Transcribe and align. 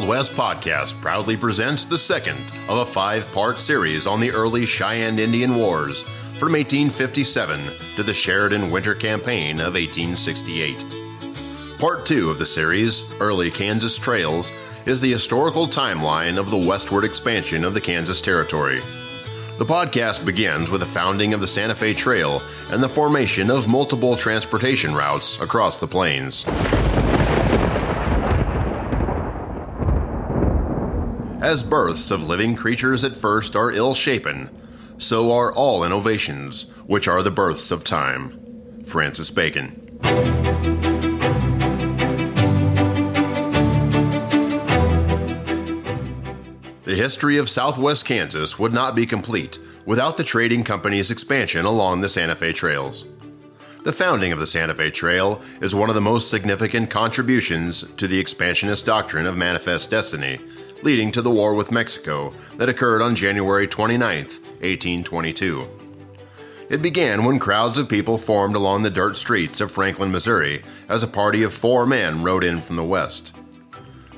Wild 0.00 0.08
West 0.08 0.32
podcast 0.32 0.98
proudly 1.02 1.36
presents 1.36 1.84
the 1.84 1.98
second 1.98 2.40
of 2.70 2.78
a 2.78 2.86
five 2.86 3.30
part 3.34 3.58
series 3.58 4.06
on 4.06 4.18
the 4.18 4.30
early 4.30 4.64
Cheyenne 4.64 5.18
Indian 5.18 5.54
Wars 5.56 6.04
from 6.38 6.52
1857 6.52 7.60
to 7.96 8.02
the 8.02 8.14
Sheridan 8.14 8.70
Winter 8.70 8.94
Campaign 8.94 9.60
of 9.60 9.74
1868. 9.74 10.86
Part 11.78 12.06
two 12.06 12.30
of 12.30 12.38
the 12.38 12.46
series, 12.46 13.04
Early 13.20 13.50
Kansas 13.50 13.98
Trails, 13.98 14.50
is 14.86 15.02
the 15.02 15.12
historical 15.12 15.66
timeline 15.66 16.38
of 16.38 16.50
the 16.50 16.56
westward 16.56 17.04
expansion 17.04 17.62
of 17.62 17.74
the 17.74 17.80
Kansas 17.80 18.22
Territory. 18.22 18.80
The 19.58 19.66
podcast 19.66 20.24
begins 20.24 20.70
with 20.70 20.80
the 20.80 20.86
founding 20.86 21.34
of 21.34 21.42
the 21.42 21.46
Santa 21.46 21.74
Fe 21.74 21.92
Trail 21.92 22.40
and 22.70 22.82
the 22.82 22.88
formation 22.88 23.50
of 23.50 23.68
multiple 23.68 24.16
transportation 24.16 24.94
routes 24.94 25.38
across 25.40 25.78
the 25.78 25.88
plains. 25.88 26.46
As 31.40 31.62
births 31.62 32.10
of 32.10 32.28
living 32.28 32.54
creatures 32.54 33.02
at 33.02 33.16
first 33.16 33.56
are 33.56 33.72
ill 33.72 33.94
shapen, 33.94 34.50
so 34.98 35.32
are 35.32 35.50
all 35.54 35.84
innovations, 35.84 36.68
which 36.86 37.08
are 37.08 37.22
the 37.22 37.30
births 37.30 37.70
of 37.70 37.82
time. 37.82 38.38
Francis 38.84 39.30
Bacon. 39.30 39.98
The 46.84 46.94
history 46.94 47.38
of 47.38 47.48
southwest 47.48 48.04
Kansas 48.04 48.58
would 48.58 48.74
not 48.74 48.94
be 48.94 49.06
complete 49.06 49.58
without 49.86 50.18
the 50.18 50.24
trading 50.24 50.62
company's 50.62 51.10
expansion 51.10 51.64
along 51.64 52.02
the 52.02 52.10
Santa 52.10 52.36
Fe 52.36 52.52
trails. 52.52 53.06
The 53.82 53.94
founding 53.94 54.30
of 54.30 54.38
the 54.38 54.46
Santa 54.46 54.74
Fe 54.74 54.90
Trail 54.90 55.40
is 55.62 55.74
one 55.74 55.88
of 55.88 55.94
the 55.94 56.02
most 56.02 56.28
significant 56.28 56.90
contributions 56.90 57.90
to 57.92 58.06
the 58.06 58.18
expansionist 58.18 58.84
doctrine 58.84 59.24
of 59.24 59.38
manifest 59.38 59.90
destiny, 59.90 60.38
leading 60.82 61.10
to 61.12 61.22
the 61.22 61.30
war 61.30 61.54
with 61.54 61.72
Mexico 61.72 62.32
that 62.56 62.68
occurred 62.68 63.02
on 63.02 63.14
January 63.14 63.66
29, 63.66 64.00
1822. 64.00 65.68
It 66.68 66.82
began 66.82 67.24
when 67.24 67.38
crowds 67.38 67.78
of 67.78 67.88
people 67.88 68.16
formed 68.16 68.54
along 68.54 68.82
the 68.82 68.90
dirt 68.90 69.16
streets 69.16 69.60
of 69.60 69.72
Franklin, 69.72 70.12
Missouri, 70.12 70.62
as 70.88 71.02
a 71.02 71.08
party 71.08 71.42
of 71.42 71.52
four 71.52 71.84
men 71.84 72.22
rode 72.22 72.44
in 72.44 72.60
from 72.60 72.76
the 72.76 72.84
west. 72.84 73.34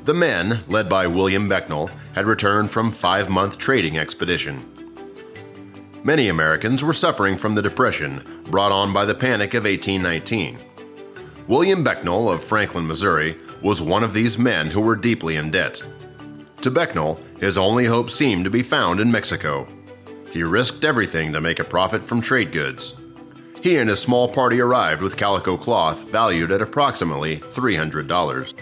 The 0.04 0.12
men, 0.12 0.58
led 0.68 0.88
by 0.88 1.06
William 1.06 1.48
Becknell, 1.48 1.90
had 2.14 2.26
returned 2.26 2.70
from 2.70 2.92
five-month 2.92 3.56
trading 3.56 3.96
expedition. 3.96 4.68
Many 6.04 6.28
Americans 6.28 6.82
were 6.82 6.92
suffering 6.92 7.38
from 7.38 7.54
the 7.54 7.62
Depression 7.62 8.22
brought 8.50 8.72
on 8.72 8.92
by 8.92 9.04
the 9.04 9.14
Panic 9.14 9.54
of 9.54 9.64
1819. 9.64 10.58
William 11.46 11.84
Becknell 11.84 12.32
of 12.32 12.44
Franklin, 12.44 12.86
Missouri, 12.86 13.36
was 13.62 13.80
one 13.80 14.02
of 14.02 14.12
these 14.12 14.36
men 14.36 14.68
who 14.68 14.80
were 14.80 14.96
deeply 14.96 15.36
in 15.36 15.50
debt. 15.50 15.82
To 16.62 16.70
Becknell, 16.70 17.18
his 17.40 17.58
only 17.58 17.86
hope 17.86 18.08
seemed 18.08 18.44
to 18.44 18.50
be 18.50 18.62
found 18.62 19.00
in 19.00 19.10
Mexico. 19.10 19.66
He 20.30 20.44
risked 20.44 20.84
everything 20.84 21.32
to 21.32 21.40
make 21.40 21.58
a 21.58 21.64
profit 21.64 22.06
from 22.06 22.20
trade 22.20 22.52
goods. 22.52 22.94
He 23.60 23.78
and 23.78 23.90
his 23.90 23.98
small 23.98 24.28
party 24.28 24.60
arrived 24.60 25.02
with 25.02 25.16
calico 25.16 25.56
cloth 25.56 26.04
valued 26.04 26.52
at 26.52 26.62
approximately 26.62 27.38
$300. 27.38 28.54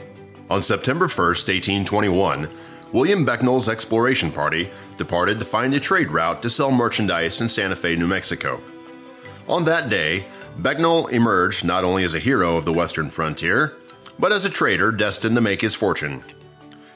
On 0.48 0.62
September 0.62 1.08
1, 1.08 1.26
1821, 1.26 2.48
William 2.92 3.26
Becknell's 3.26 3.68
exploration 3.68 4.32
party 4.32 4.70
departed 4.96 5.38
to 5.38 5.44
find 5.44 5.74
a 5.74 5.80
trade 5.80 6.10
route 6.10 6.42
to 6.42 6.48
sell 6.48 6.72
merchandise 6.72 7.42
in 7.42 7.50
Santa 7.50 7.76
Fe, 7.76 7.96
New 7.96 8.08
Mexico. 8.08 8.62
On 9.46 9.62
that 9.66 9.90
day, 9.90 10.24
Becknell 10.62 11.12
emerged 11.12 11.66
not 11.66 11.84
only 11.84 12.04
as 12.04 12.14
a 12.14 12.18
hero 12.18 12.56
of 12.56 12.64
the 12.64 12.72
western 12.72 13.10
frontier, 13.10 13.76
but 14.18 14.32
as 14.32 14.46
a 14.46 14.50
trader 14.50 14.90
destined 14.90 15.34
to 15.36 15.42
make 15.42 15.60
his 15.60 15.74
fortune. 15.74 16.24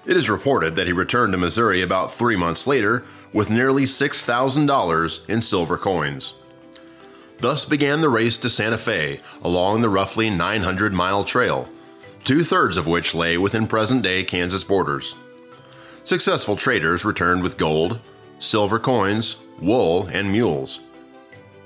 It 0.06 0.16
is 0.16 0.28
reported 0.28 0.74
that 0.74 0.86
he 0.86 0.92
returned 0.92 1.32
to 1.32 1.38
Missouri 1.38 1.80
about 1.80 2.12
three 2.12 2.36
months 2.36 2.66
later 2.66 3.04
with 3.32 3.50
nearly 3.50 3.84
$6,000 3.84 5.28
in 5.28 5.40
silver 5.40 5.78
coins. 5.78 6.34
Thus 7.38 7.64
began 7.64 8.00
the 8.00 8.08
race 8.08 8.38
to 8.38 8.48
Santa 8.48 8.78
Fe 8.78 9.20
along 9.42 9.80
the 9.80 9.88
roughly 9.88 10.30
900 10.30 10.92
mile 10.92 11.24
trail, 11.24 11.68
two 12.22 12.44
thirds 12.44 12.76
of 12.76 12.86
which 12.86 13.14
lay 13.14 13.38
within 13.38 13.66
present 13.66 14.02
day 14.02 14.24
Kansas 14.24 14.64
borders. 14.64 15.14
Successful 16.04 16.56
traders 16.56 17.04
returned 17.04 17.42
with 17.42 17.56
gold, 17.56 17.98
silver 18.38 18.78
coins, 18.78 19.36
wool, 19.60 20.06
and 20.08 20.30
mules. 20.30 20.80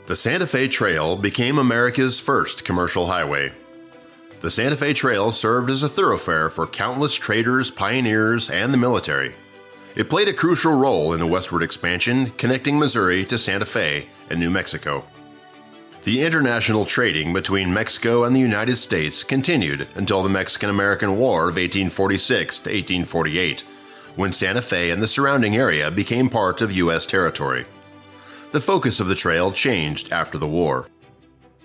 The 0.06 0.16
Santa 0.16 0.46
Fe 0.46 0.68
Trail 0.68 1.16
became 1.16 1.58
America's 1.58 2.18
first 2.18 2.64
commercial 2.64 3.06
highway. 3.06 3.52
The 4.40 4.50
Santa 4.50 4.76
Fe 4.76 4.92
Trail 4.92 5.32
served 5.32 5.68
as 5.68 5.82
a 5.82 5.88
thoroughfare 5.88 6.48
for 6.48 6.66
countless 6.66 7.14
traders, 7.14 7.72
pioneers, 7.72 8.48
and 8.48 8.72
the 8.72 8.78
military. 8.78 9.34
It 9.96 10.08
played 10.08 10.28
a 10.28 10.32
crucial 10.32 10.78
role 10.78 11.12
in 11.12 11.18
the 11.18 11.26
westward 11.26 11.64
expansion 11.64 12.30
connecting 12.30 12.78
Missouri 12.78 13.24
to 13.24 13.36
Santa 13.36 13.66
Fe 13.66 14.06
and 14.30 14.38
New 14.38 14.50
Mexico. 14.50 15.04
The 16.04 16.22
international 16.22 16.84
trading 16.84 17.32
between 17.32 17.74
Mexico 17.74 18.22
and 18.22 18.34
the 18.34 18.40
United 18.40 18.76
States 18.76 19.24
continued 19.24 19.88
until 19.96 20.22
the 20.22 20.30
Mexican 20.30 20.70
American 20.70 21.18
War 21.18 21.48
of 21.48 21.56
1846 21.56 22.58
to 22.60 22.70
1848, 22.70 23.62
when 24.14 24.32
Santa 24.32 24.62
Fe 24.62 24.92
and 24.92 25.02
the 25.02 25.08
surrounding 25.08 25.56
area 25.56 25.90
became 25.90 26.28
part 26.28 26.62
of 26.62 26.70
U.S. 26.72 27.06
territory. 27.06 27.66
The 28.52 28.60
focus 28.60 29.00
of 29.00 29.08
the 29.08 29.16
trail 29.16 29.50
changed 29.50 30.12
after 30.12 30.38
the 30.38 30.46
war. 30.46 30.86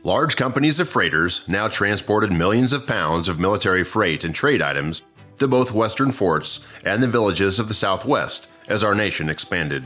Large 0.05 0.35
companies 0.35 0.81
of 0.81 0.89
freighters 0.89 1.47
now 1.47 1.69
transported 1.69 2.29
millions 2.29 2.73
of 2.73 2.85
pounds 2.85 3.29
of 3.29 3.39
military 3.39 3.85
freight 3.85 4.25
and 4.25 4.35
trade 4.35 4.61
items 4.61 5.01
to 5.39 5.47
both 5.47 5.71
western 5.71 6.11
forts 6.11 6.67
and 6.83 7.01
the 7.01 7.07
villages 7.07 7.57
of 7.57 7.69
the 7.69 7.73
Southwest 7.73 8.49
as 8.67 8.83
our 8.83 8.93
nation 8.93 9.29
expanded. 9.29 9.85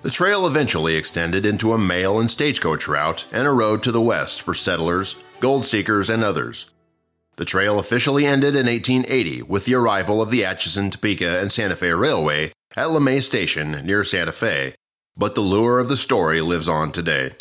The 0.00 0.10
trail 0.10 0.46
eventually 0.46 0.94
extended 0.94 1.44
into 1.44 1.74
a 1.74 1.78
mail 1.78 2.18
and 2.18 2.30
stagecoach 2.30 2.88
route 2.88 3.26
and 3.32 3.46
a 3.46 3.50
road 3.50 3.82
to 3.82 3.92
the 3.92 4.00
west 4.00 4.40
for 4.40 4.54
settlers, 4.54 5.16
gold 5.40 5.66
seekers, 5.66 6.08
and 6.08 6.24
others. 6.24 6.70
The 7.36 7.44
trail 7.44 7.78
officially 7.78 8.24
ended 8.24 8.56
in 8.56 8.64
1880 8.64 9.42
with 9.42 9.66
the 9.66 9.74
arrival 9.74 10.22
of 10.22 10.30
the 10.30 10.42
Atchison, 10.42 10.90
Topeka, 10.90 11.38
and 11.38 11.52
Santa 11.52 11.76
Fe 11.76 11.90
Railway 11.90 12.50
at 12.74 12.90
Lamy 12.90 13.20
Station 13.20 13.72
near 13.84 14.04
Santa 14.04 14.32
Fe, 14.32 14.74
but 15.18 15.34
the 15.34 15.42
lure 15.42 15.80
of 15.80 15.90
the 15.90 15.96
story 15.96 16.40
lives 16.40 16.68
on 16.68 16.92
today. 16.92 17.34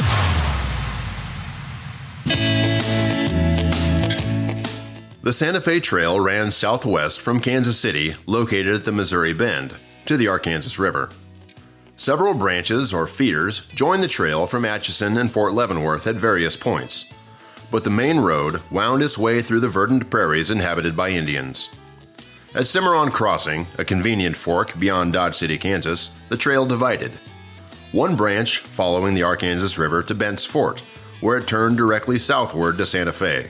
The 5.25 5.33
Santa 5.33 5.59
Fe 5.59 5.79
Trail 5.79 6.19
ran 6.19 6.51
southwest 6.51 7.19
from 7.19 7.39
Kansas 7.39 7.79
City, 7.79 8.13
located 8.27 8.75
at 8.75 8.85
the 8.85 8.91
Missouri 8.91 9.33
Bend, 9.33 9.75
to 10.05 10.17
the 10.17 10.27
Arkansas 10.27 10.79
River. 10.79 11.09
Several 11.95 12.35
branches 12.35 12.93
or 12.93 13.07
feeders 13.07 13.65
joined 13.69 14.03
the 14.03 14.07
trail 14.07 14.45
from 14.45 14.65
Atchison 14.65 15.17
and 15.17 15.31
Fort 15.31 15.53
Leavenworth 15.53 16.05
at 16.05 16.13
various 16.13 16.55
points, 16.55 17.05
but 17.71 17.83
the 17.83 17.89
main 17.89 18.19
road 18.19 18.61
wound 18.69 19.01
its 19.01 19.17
way 19.17 19.41
through 19.41 19.61
the 19.61 19.67
verdant 19.67 20.11
prairies 20.11 20.51
inhabited 20.51 20.95
by 20.95 21.09
Indians. 21.09 21.69
At 22.53 22.67
Cimarron 22.67 23.09
Crossing, 23.09 23.65
a 23.79 23.83
convenient 23.83 24.37
fork 24.37 24.79
beyond 24.79 25.13
Dodge 25.13 25.33
City, 25.33 25.57
Kansas, 25.57 26.09
the 26.29 26.37
trail 26.37 26.67
divided. 26.67 27.11
One 27.93 28.15
branch 28.15 28.59
following 28.59 29.15
the 29.15 29.23
Arkansas 29.23 29.81
River 29.81 30.03
to 30.03 30.13
Bent's 30.13 30.45
Fort, 30.45 30.81
where 31.19 31.37
it 31.37 31.47
turned 31.47 31.77
directly 31.77 32.19
southward 32.19 32.77
to 32.77 32.85
Santa 32.85 33.11
Fe, 33.11 33.49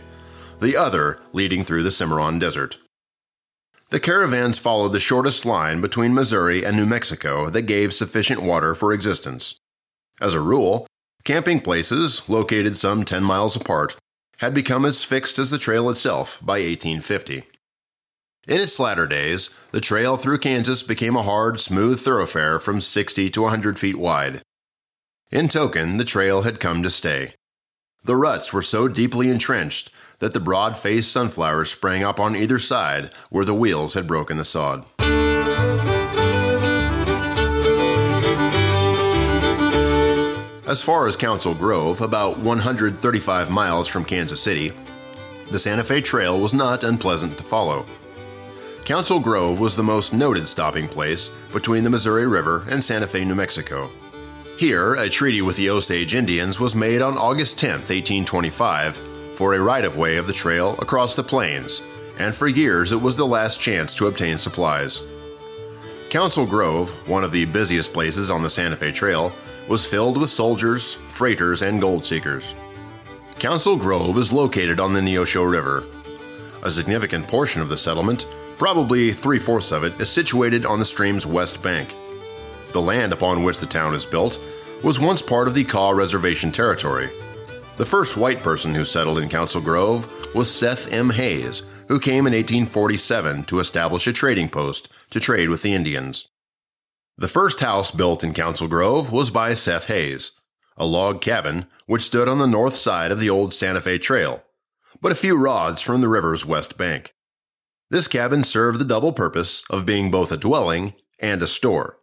the 0.59 0.77
other 0.77 1.19
leading 1.33 1.63
through 1.63 1.83
the 1.83 1.91
Cimarron 1.91 2.39
Desert. 2.39 2.77
The 3.89 3.99
caravans 3.99 4.57
followed 4.57 4.89
the 4.89 4.99
shortest 4.99 5.45
line 5.45 5.79
between 5.79 6.13
Missouri 6.13 6.65
and 6.65 6.75
New 6.75 6.85
Mexico 6.85 7.49
that 7.49 7.63
gave 7.63 7.93
sufficient 7.93 8.41
water 8.41 8.73
for 8.73 8.91
existence. 8.91 9.55
As 10.19 10.33
a 10.33 10.41
rule, 10.41 10.87
camping 11.23 11.61
places, 11.61 12.27
located 12.27 12.77
some 12.77 13.05
10 13.05 13.23
miles 13.23 13.55
apart, 13.55 13.95
had 14.39 14.53
become 14.53 14.85
as 14.85 15.03
fixed 15.03 15.39
as 15.39 15.51
the 15.51 15.57
trail 15.57 15.89
itself 15.89 16.39
by 16.41 16.59
1850. 16.59 17.43
In 18.47 18.61
its 18.61 18.79
latter 18.79 19.07
days, 19.07 19.57
the 19.71 19.81
trail 19.81 20.17
through 20.17 20.39
Kansas 20.39 20.83
became 20.83 21.15
a 21.15 21.23
hard, 21.23 21.59
smooth 21.59 21.99
thoroughfare 21.99 22.59
from 22.59 22.81
60 22.81 23.29
to 23.29 23.41
100 23.41 23.79
feet 23.79 23.95
wide. 23.95 24.41
In 25.31 25.47
token, 25.47 25.97
the 25.97 26.05
trail 26.05 26.43
had 26.43 26.59
come 26.59 26.83
to 26.83 26.89
stay. 26.89 27.33
The 28.03 28.15
ruts 28.15 28.53
were 28.53 28.61
so 28.61 28.87
deeply 28.87 29.29
entrenched 29.29 29.89
that 30.19 30.33
the 30.33 30.39
broad 30.39 30.77
faced 30.77 31.11
sunflowers 31.11 31.71
sprang 31.71 32.03
up 32.03 32.19
on 32.19 32.35
either 32.35 32.59
side 32.59 33.11
where 33.29 33.45
the 33.45 33.53
wheels 33.53 33.93
had 33.93 34.07
broken 34.07 34.37
the 34.37 34.45
sod. 34.45 34.85
As 40.67 40.81
far 40.81 41.07
as 41.07 41.15
Council 41.15 41.53
Grove, 41.53 42.01
about 42.01 42.39
135 42.39 43.51
miles 43.51 43.87
from 43.87 44.03
Kansas 44.03 44.41
City, 44.41 44.73
the 45.51 45.59
Santa 45.59 45.83
Fe 45.83 46.01
Trail 46.01 46.39
was 46.39 46.53
not 46.53 46.83
unpleasant 46.83 47.37
to 47.37 47.43
follow. 47.43 47.85
Council 48.83 49.19
Grove 49.19 49.59
was 49.59 49.75
the 49.75 49.83
most 49.83 50.13
noted 50.13 50.47
stopping 50.47 50.87
place 50.87 51.29
between 51.51 51.83
the 51.83 51.89
Missouri 51.89 52.25
River 52.25 52.65
and 52.67 52.83
Santa 52.83 53.07
Fe, 53.07 53.25
New 53.25 53.35
Mexico. 53.35 53.89
Here, 54.57 54.95
a 54.95 55.09
treaty 55.09 55.41
with 55.41 55.55
the 55.55 55.69
Osage 55.69 56.15
Indians 56.15 56.59
was 56.59 56.75
made 56.75 57.01
on 57.01 57.17
August 57.17 57.59
10, 57.59 57.69
1825, 57.79 59.14
for 59.35 59.53
a 59.53 59.61
right 59.61 59.85
of 59.85 59.97
way 59.97 60.17
of 60.17 60.27
the 60.27 60.33
trail 60.33 60.75
across 60.79 61.15
the 61.15 61.23
plains, 61.23 61.81
and 62.17 62.33
for 62.33 62.47
years 62.47 62.91
it 62.91 63.01
was 63.01 63.17
the 63.17 63.25
last 63.25 63.59
chance 63.59 63.93
to 63.93 64.07
obtain 64.07 64.37
supplies. 64.37 65.01
Council 66.09 66.45
Grove, 66.45 66.91
one 67.07 67.23
of 67.23 67.31
the 67.31 67.45
busiest 67.45 67.91
places 67.91 68.31
on 68.31 68.41
the 68.41 68.49
Santa 68.49 68.75
Fe 68.75 68.91
Trail, 68.91 69.33
was 69.67 69.85
filled 69.85 70.17
with 70.17 70.29
soldiers, 70.29 70.93
freighters, 70.93 71.61
and 71.61 71.81
gold 71.81 72.05
seekers. 72.05 72.55
Council 73.39 73.75
Grove 73.75 74.17
is 74.17 74.31
located 74.31 74.79
on 74.79 74.93
the 74.93 75.01
Neosho 75.01 75.49
River. 75.49 75.83
A 76.63 76.71
significant 76.71 77.27
portion 77.27 77.61
of 77.61 77.69
the 77.69 77.75
settlement, 77.75 78.27
probably 78.57 79.11
three 79.11 79.39
fourths 79.39 79.71
of 79.71 79.83
it, 79.83 79.99
is 79.99 80.09
situated 80.09 80.65
on 80.65 80.79
the 80.79 80.85
stream's 80.85 81.25
west 81.25 81.61
bank. 81.61 81.95
The 82.71 82.81
land 82.81 83.11
upon 83.11 83.43
which 83.43 83.59
the 83.59 83.65
town 83.65 83.93
is 83.93 84.05
built 84.05 84.39
was 84.83 84.99
once 84.99 85.21
part 85.21 85.47
of 85.47 85.53
the 85.53 85.63
Kaw 85.63 85.91
Reservation 85.91 86.51
territory. 86.51 87.09
The 87.77 87.85
first 87.85 88.15
white 88.15 88.41
person 88.41 88.73
who 88.73 88.85
settled 88.85 89.19
in 89.19 89.27
Council 89.27 89.59
Grove 89.59 90.09
was 90.33 90.49
Seth 90.49 90.91
M. 90.93 91.09
Hays, 91.09 91.59
who 91.89 91.99
came 91.99 92.25
in 92.25 92.31
1847 92.31 93.43
to 93.45 93.59
establish 93.59 94.07
a 94.07 94.13
trading 94.13 94.47
post 94.47 94.89
to 95.09 95.19
trade 95.19 95.49
with 95.49 95.61
the 95.61 95.73
Indians. 95.73 96.29
The 97.17 97.27
first 97.27 97.59
house 97.59 97.91
built 97.91 98.23
in 98.23 98.33
Council 98.33 98.69
Grove 98.69 99.11
was 99.11 99.29
by 99.29 99.53
Seth 99.53 99.87
Hays, 99.87 100.31
a 100.77 100.85
log 100.85 101.19
cabin 101.19 101.67
which 101.85 102.03
stood 102.03 102.29
on 102.29 102.39
the 102.39 102.47
north 102.47 102.75
side 102.75 103.11
of 103.11 103.19
the 103.19 103.29
old 103.29 103.53
Santa 103.53 103.81
Fe 103.81 103.97
Trail, 103.97 104.45
but 105.01 105.11
a 105.11 105.15
few 105.15 105.37
rods 105.37 105.81
from 105.81 105.99
the 105.99 106.07
river's 106.07 106.45
west 106.45 106.77
bank. 106.77 107.13
This 107.89 108.07
cabin 108.07 108.45
served 108.45 108.79
the 108.79 108.85
double 108.85 109.11
purpose 109.11 109.65
of 109.69 109.85
being 109.85 110.09
both 110.09 110.31
a 110.31 110.37
dwelling 110.37 110.93
and 111.19 111.41
a 111.41 111.47
store. 111.47 111.97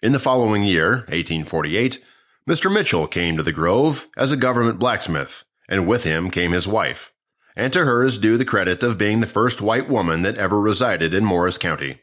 In 0.00 0.12
the 0.12 0.20
following 0.20 0.62
year, 0.62 0.98
1848, 1.08 2.00
Mr. 2.48 2.70
Mitchell 2.70 3.06
came 3.06 3.36
to 3.36 3.42
the 3.42 3.52
Grove 3.52 4.08
as 4.18 4.30
a 4.30 4.36
government 4.36 4.78
blacksmith, 4.78 5.44
and 5.66 5.86
with 5.86 6.04
him 6.04 6.30
came 6.30 6.52
his 6.52 6.68
wife, 6.68 7.14
and 7.56 7.72
to 7.72 7.86
her 7.86 8.04
is 8.04 8.18
due 8.18 8.36
the 8.36 8.44
credit 8.44 8.82
of 8.82 8.98
being 8.98 9.20
the 9.20 9.26
first 9.26 9.62
white 9.62 9.88
woman 9.88 10.20
that 10.22 10.36
ever 10.36 10.60
resided 10.60 11.14
in 11.14 11.24
Morris 11.24 11.56
County. 11.56 12.02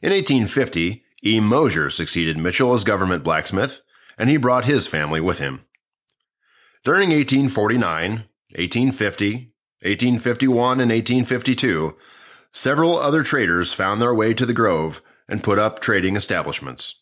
In 0.00 0.10
1850, 0.10 1.02
E. 1.24 1.40
Mosier 1.40 1.90
succeeded 1.90 2.38
Mitchell 2.38 2.72
as 2.72 2.84
government 2.84 3.24
blacksmith, 3.24 3.82
and 4.16 4.30
he 4.30 4.36
brought 4.36 4.64
his 4.64 4.86
family 4.86 5.20
with 5.20 5.38
him. 5.40 5.64
During 6.84 7.10
1849, 7.10 8.10
1850, 8.54 9.34
1851, 9.82 10.80
and 10.80 10.90
1852, 10.90 11.96
several 12.52 12.96
other 12.96 13.24
traders 13.24 13.72
found 13.72 14.00
their 14.00 14.14
way 14.14 14.34
to 14.34 14.46
the 14.46 14.52
Grove 14.52 15.02
and 15.28 15.42
put 15.42 15.58
up 15.58 15.80
trading 15.80 16.14
establishments. 16.14 17.01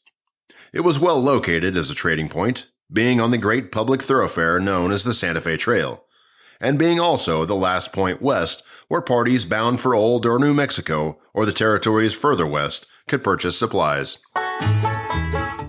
It 0.73 0.81
was 0.81 1.01
well 1.01 1.21
located 1.21 1.77
as 1.77 1.91
a 1.91 1.97
trading 1.97 2.29
point, 2.29 2.67
being 2.93 3.21
on 3.21 3.33
the 3.33 3.39
great 3.39 3.73
public 3.73 4.01
thoroughfare 4.03 4.61
known 4.61 4.93
as 4.93 5.03
the 5.03 5.13
Santa 5.13 5.41
Fe 5.41 5.57
Trail, 5.57 6.05
and 6.61 6.79
being 6.79 7.01
also 7.01 7.45
the 7.45 7.57
last 7.57 7.93
point 7.93 8.23
west 8.23 8.63
where 8.87 9.01
parties 9.01 9.45
bound 9.45 9.81
for 9.81 9.97
Old 9.97 10.27
or 10.27 10.39
New 10.39 10.55
Mexico 10.55 11.19
or 11.35 11.45
the 11.45 11.53
territories 11.53 12.13
further 12.13 12.47
west 12.47 12.87
could 13.09 13.25
purchase 13.25 13.59
supplies. 13.59 14.19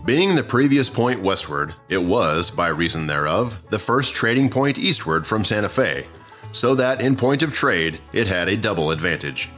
Being 0.05 0.35
the 0.35 0.45
previous 0.47 0.89
point 0.89 1.21
westward, 1.21 1.73
it 1.89 2.03
was, 2.03 2.51
by 2.51 2.67
reason 2.67 3.07
thereof, 3.07 3.59
the 3.71 3.79
first 3.79 4.13
trading 4.13 4.49
point 4.49 4.77
eastward 4.77 5.25
from 5.25 5.43
Santa 5.43 5.69
Fe, 5.69 6.05
so 6.51 6.75
that 6.75 7.01
in 7.01 7.15
point 7.15 7.41
of 7.41 7.53
trade 7.53 7.99
it 8.13 8.27
had 8.27 8.49
a 8.49 8.57
double 8.57 8.91
advantage. 8.91 9.49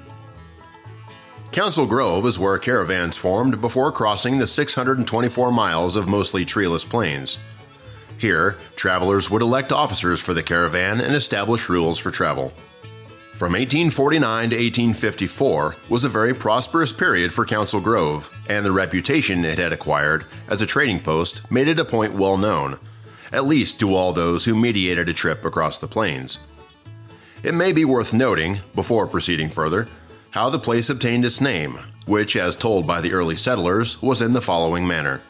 Council 1.53 1.85
Grove 1.85 2.25
is 2.25 2.39
where 2.39 2.57
caravans 2.57 3.15
formed 3.15 3.61
before 3.61 3.91
crossing 3.91 4.39
the 4.39 4.47
624 4.47 5.51
miles 5.51 5.95
of 5.95 6.07
mostly 6.07 6.44
treeless 6.44 6.83
plains. 6.83 7.38
Here, 8.17 8.57
travelers 8.75 9.29
would 9.29 9.44
elect 9.44 9.71
officers 9.71 10.19
for 10.19 10.33
the 10.33 10.41
caravan 10.41 11.00
and 11.00 11.13
establish 11.13 11.69
rules 11.69 12.00
for 12.00 12.09
travel. 12.09 12.51
From 13.33 13.53
1849 13.53 14.50
to 14.50 14.55
1854 14.55 15.75
was 15.89 16.03
a 16.03 16.09
very 16.09 16.33
prosperous 16.33 16.91
period 16.91 17.31
for 17.31 17.45
Council 17.45 17.79
Grove, 17.79 18.35
and 18.50 18.65
the 18.65 18.71
reputation 18.71 19.45
it 19.45 19.59
had 19.59 19.71
acquired 19.71 20.25
as 20.47 20.63
a 20.63 20.67
trading 20.67 21.01
post 21.01 21.51
made 21.51 21.67
it 21.67 21.77
a 21.77 21.85
point 21.85 22.13
well 22.13 22.35
known, 22.35 22.79
at 23.31 23.45
least 23.45 23.79
to 23.79 23.94
all 23.94 24.11
those 24.11 24.44
who 24.44 24.55
mediated 24.55 25.07
a 25.07 25.13
trip 25.13 25.45
across 25.45 25.77
the 25.77 25.88
plains. 25.88 26.39
It 27.44 27.53
may 27.53 27.73
be 27.73 27.85
worth 27.85 28.11
noting, 28.11 28.57
before 28.73 29.05
proceeding 29.05 29.50
further, 29.50 29.88
how 30.33 30.50
the 30.50 30.57
place 30.57 30.89
obtained 30.89 31.24
its 31.24 31.39
name, 31.39 31.77
which, 32.07 32.35
as 32.35 32.56
told 32.56 32.88
by 32.88 33.00
the 33.00 33.13
early 33.13 33.35
settlers, 33.35 34.01
was 34.01 34.19
in 34.19 34.33
the 34.33 34.41
following 34.41 34.85
manner. 34.85 35.21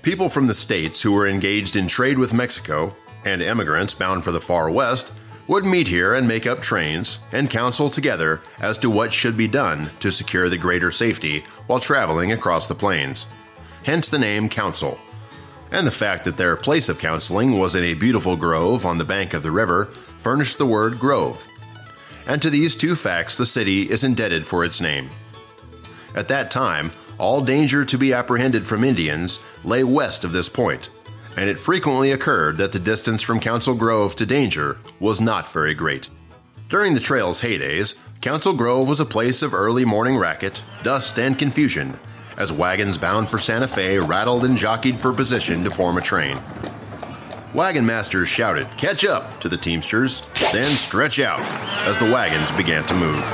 People 0.00 0.30
from 0.30 0.46
the 0.46 0.54
states 0.54 1.02
who 1.02 1.12
were 1.12 1.28
engaged 1.28 1.76
in 1.76 1.86
trade 1.86 2.16
with 2.16 2.32
Mexico, 2.32 2.96
and 3.26 3.42
emigrants 3.42 3.92
bound 3.92 4.24
for 4.24 4.32
the 4.32 4.40
far 4.40 4.70
west, 4.70 5.12
would 5.46 5.66
meet 5.66 5.86
here 5.86 6.14
and 6.14 6.26
make 6.26 6.46
up 6.46 6.62
trains 6.62 7.18
and 7.32 7.50
counsel 7.50 7.90
together 7.90 8.40
as 8.60 8.78
to 8.78 8.88
what 8.88 9.12
should 9.12 9.36
be 9.36 9.46
done 9.46 9.90
to 10.00 10.10
secure 10.10 10.48
the 10.48 10.56
greater 10.56 10.90
safety 10.90 11.40
while 11.66 11.78
traveling 11.78 12.32
across 12.32 12.66
the 12.66 12.74
plains. 12.74 13.26
Hence 13.84 14.08
the 14.08 14.18
name 14.18 14.48
Council. 14.48 14.98
And 15.70 15.86
the 15.86 15.90
fact 15.90 16.24
that 16.24 16.38
their 16.38 16.56
place 16.56 16.88
of 16.88 16.98
counseling 16.98 17.58
was 17.58 17.76
in 17.76 17.84
a 17.84 17.92
beautiful 17.92 18.38
grove 18.38 18.86
on 18.86 18.96
the 18.96 19.04
bank 19.04 19.34
of 19.34 19.42
the 19.42 19.50
river 19.50 19.84
furnished 19.84 20.56
the 20.56 20.66
word 20.66 20.98
grove. 20.98 21.46
And 22.28 22.40
to 22.42 22.50
these 22.50 22.76
two 22.76 22.94
facts 22.94 23.36
the 23.36 23.46
city 23.46 23.90
is 23.90 24.04
indebted 24.04 24.46
for 24.46 24.64
its 24.64 24.80
name. 24.80 25.08
At 26.14 26.28
that 26.28 26.50
time, 26.50 26.92
all 27.18 27.40
danger 27.40 27.84
to 27.84 27.98
be 27.98 28.12
apprehended 28.12 28.66
from 28.66 28.84
Indians 28.84 29.40
lay 29.64 29.82
west 29.82 30.24
of 30.24 30.32
this 30.32 30.48
point, 30.48 30.90
and 31.36 31.50
it 31.50 31.58
frequently 31.58 32.12
occurred 32.12 32.58
that 32.58 32.72
the 32.72 32.78
distance 32.78 33.22
from 33.22 33.40
Council 33.40 33.74
Grove 33.74 34.14
to 34.16 34.26
danger 34.26 34.78
was 35.00 35.20
not 35.20 35.52
very 35.52 35.74
great. 35.74 36.08
During 36.68 36.94
the 36.94 37.00
trail's 37.00 37.40
heydays, 37.40 37.98
Council 38.20 38.52
Grove 38.52 38.88
was 38.88 39.00
a 39.00 39.06
place 39.06 39.42
of 39.42 39.54
early 39.54 39.84
morning 39.84 40.16
racket, 40.16 40.62
dust, 40.82 41.18
and 41.18 41.38
confusion, 41.38 41.98
as 42.36 42.52
wagons 42.52 42.98
bound 42.98 43.28
for 43.28 43.38
Santa 43.38 43.66
Fe 43.66 43.98
rattled 43.98 44.44
and 44.44 44.56
jockeyed 44.56 44.98
for 44.98 45.12
position 45.12 45.64
to 45.64 45.70
form 45.70 45.96
a 45.96 46.00
train. 46.00 46.36
Wagon 47.54 47.86
masters 47.86 48.28
shouted, 48.28 48.68
Catch 48.76 49.06
up! 49.06 49.40
to 49.40 49.48
the 49.48 49.56
Teamsters, 49.56 50.22
then 50.52 50.64
stretch 50.64 51.18
out, 51.18 51.40
as 51.86 51.98
the 51.98 52.04
wagons 52.04 52.52
began 52.52 52.84
to 52.84 52.94
move. 52.94 53.24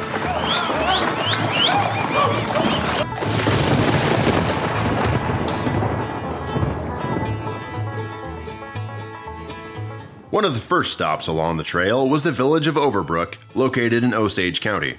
One 10.30 10.44
of 10.44 10.54
the 10.54 10.60
first 10.60 10.92
stops 10.92 11.26
along 11.26 11.56
the 11.56 11.64
trail 11.64 12.08
was 12.08 12.22
the 12.22 12.32
village 12.32 12.68
of 12.68 12.76
Overbrook, 12.76 13.38
located 13.54 14.04
in 14.04 14.14
Osage 14.14 14.60
County. 14.60 14.96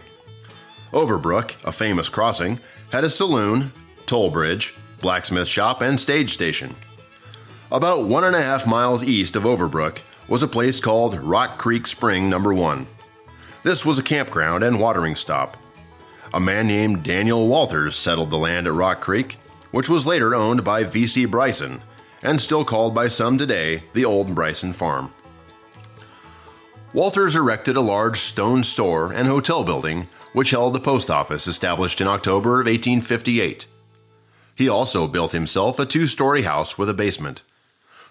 Overbrook, 0.91 1.55
a 1.65 1.71
famous 1.71 2.09
crossing, 2.09 2.59
had 2.91 3.03
a 3.05 3.09
saloon, 3.09 3.71
toll 4.05 4.29
bridge, 4.29 4.75
blacksmith 4.99 5.47
shop, 5.47 5.81
and 5.81 5.99
stage 5.99 6.31
station. 6.31 6.75
About 7.71 8.05
one 8.05 8.23
and 8.23 8.35
a 8.35 8.43
half 8.43 8.67
miles 8.67 9.03
east 9.03 9.35
of 9.35 9.43
Overbrook 9.43 9.99
was 10.27 10.43
a 10.43 10.47
place 10.47 10.79
called 10.79 11.19
Rock 11.19 11.57
Creek 11.57 11.87
Spring 11.87 12.29
Number 12.29 12.53
1. 12.53 12.85
This 13.63 13.83
was 13.83 13.97
a 13.97 14.03
campground 14.03 14.63
and 14.63 14.79
watering 14.79 15.15
stop. 15.15 15.57
A 16.31 16.39
man 16.39 16.67
named 16.67 17.03
Daniel 17.03 17.47
Walters 17.47 17.95
settled 17.95 18.29
the 18.29 18.37
land 18.37 18.67
at 18.67 18.73
Rock 18.73 19.01
Creek, 19.01 19.39
which 19.71 19.89
was 19.89 20.05
later 20.05 20.35
owned 20.35 20.63
by 20.63 20.83
V.C. 20.83 21.25
Bryson 21.25 21.81
and 22.21 22.39
still 22.39 22.63
called 22.63 22.93
by 22.93 23.07
some 23.07 23.37
today 23.37 23.81
the 23.93 24.05
Old 24.05 24.35
Bryson 24.35 24.71
Farm. 24.71 25.11
Walters 26.93 27.35
erected 27.35 27.75
a 27.75 27.81
large 27.81 28.19
stone 28.19 28.61
store 28.61 29.11
and 29.11 29.27
hotel 29.27 29.63
building 29.63 30.07
which 30.33 30.51
held 30.51 30.75
the 30.75 30.79
post 30.79 31.09
office 31.09 31.47
established 31.47 31.99
in 31.99 32.07
October 32.07 32.61
of 32.61 32.67
1858. 32.67 33.65
He 34.53 34.69
also 34.69 35.07
built 35.07 35.31
himself 35.31 35.79
a 35.79 35.85
two 35.85 36.05
story 36.05 36.43
house 36.43 36.77
with 36.77 36.89
a 36.89 36.93
basement. 36.93 37.41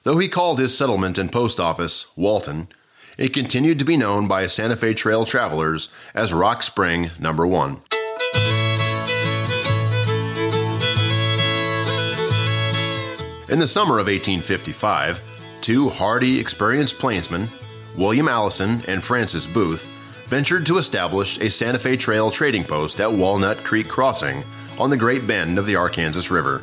Though 0.04 0.18
he 0.18 0.28
called 0.28 0.58
his 0.58 0.76
settlement 0.76 1.16
and 1.16 1.32
post 1.32 1.58
office 1.58 2.14
Walton, 2.14 2.68
it 3.16 3.32
continued 3.32 3.78
to 3.78 3.86
be 3.86 3.96
known 3.96 4.28
by 4.28 4.46
Santa 4.46 4.76
Fe 4.76 4.92
Trail 4.92 5.24
travelers 5.24 5.88
as 6.14 6.34
Rock 6.34 6.62
Spring 6.62 7.10
Number 7.18 7.46
1. 7.46 7.80
In 13.48 13.58
the 13.58 13.66
summer 13.66 13.94
of 13.94 14.08
1855, 14.08 15.22
two 15.62 15.88
hardy, 15.88 16.38
experienced 16.38 16.98
plainsmen, 16.98 17.48
William 17.96 18.28
Allison 18.28 18.82
and 18.86 19.02
Francis 19.02 19.46
Booth 19.46 19.86
ventured 20.26 20.66
to 20.66 20.76
establish 20.76 21.38
a 21.38 21.48
Santa 21.48 21.78
Fe 21.78 21.96
Trail 21.96 22.30
trading 22.30 22.64
post 22.64 23.00
at 23.00 23.10
Walnut 23.10 23.64
Creek 23.64 23.88
Crossing 23.88 24.44
on 24.78 24.90
the 24.90 24.98
Great 24.98 25.26
Bend 25.26 25.58
of 25.58 25.64
the 25.64 25.76
Arkansas 25.76 26.34
River. 26.34 26.62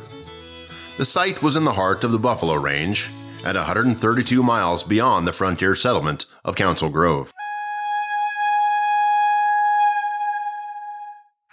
The 0.96 1.04
site 1.04 1.42
was 1.42 1.56
in 1.56 1.64
the 1.64 1.72
heart 1.72 2.04
of 2.04 2.12
the 2.12 2.18
Buffalo 2.18 2.54
Range, 2.54 3.10
at 3.44 3.56
132 3.56 4.42
miles 4.42 4.82
beyond 4.82 5.26
the 5.26 5.32
frontier 5.32 5.74
settlement 5.74 6.26
of 6.44 6.56
Council 6.56 6.90
Grove. 6.90 7.32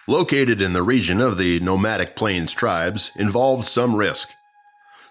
Located 0.08 0.62
in 0.62 0.74
the 0.74 0.82
region 0.82 1.22
of 1.22 1.38
the 1.38 1.60
nomadic 1.60 2.16
Plains 2.16 2.52
tribes 2.52 3.12
involved 3.16 3.66
some 3.66 3.96
risk. 3.96 4.34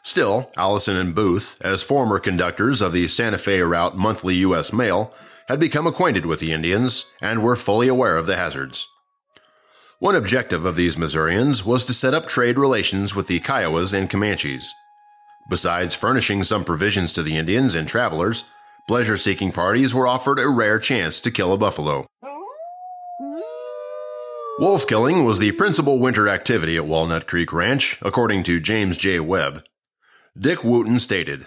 Still, 0.02 0.50
Allison 0.56 0.96
and 0.96 1.14
Booth, 1.14 1.56
as 1.60 1.82
former 1.82 2.18
conductors 2.18 2.80
of 2.80 2.92
the 2.92 3.06
Santa 3.08 3.38
Fe 3.38 3.60
Route 3.60 3.96
monthly 3.96 4.34
U.S. 4.36 4.72
mail, 4.72 5.12
had 5.48 5.60
become 5.60 5.86
acquainted 5.86 6.26
with 6.26 6.40
the 6.40 6.52
Indians 6.52 7.04
and 7.20 7.42
were 7.42 7.56
fully 7.56 7.88
aware 7.88 8.16
of 8.16 8.26
the 8.26 8.36
hazards. 8.36 8.88
One 10.00 10.14
objective 10.14 10.64
of 10.64 10.76
these 10.76 10.98
Missourians 10.98 11.64
was 11.64 11.84
to 11.86 11.92
set 11.92 12.14
up 12.14 12.26
trade 12.26 12.58
relations 12.58 13.16
with 13.16 13.26
the 13.26 13.40
Kiowas 13.40 13.92
and 13.92 14.08
Comanches. 14.08 14.72
Besides 15.48 15.94
furnishing 15.94 16.42
some 16.42 16.64
provisions 16.64 17.12
to 17.14 17.22
the 17.22 17.36
Indians 17.36 17.74
and 17.74 17.88
travelers, 17.88 18.44
pleasure 18.86 19.16
seeking 19.16 19.50
parties 19.50 19.94
were 19.94 20.06
offered 20.06 20.38
a 20.38 20.48
rare 20.48 20.78
chance 20.78 21.20
to 21.22 21.30
kill 21.30 21.52
a 21.52 21.58
buffalo. 21.58 22.06
Wolf 24.58 24.86
killing 24.86 25.24
was 25.24 25.38
the 25.38 25.52
principal 25.52 26.00
winter 26.00 26.28
activity 26.28 26.76
at 26.76 26.84
Walnut 26.84 27.26
Creek 27.26 27.52
Ranch, 27.52 27.98
according 28.02 28.42
to 28.42 28.60
James 28.60 28.98
J. 28.98 29.20
Webb. 29.20 29.64
Dick 30.38 30.64
Wootton 30.64 30.98
stated 30.98 31.46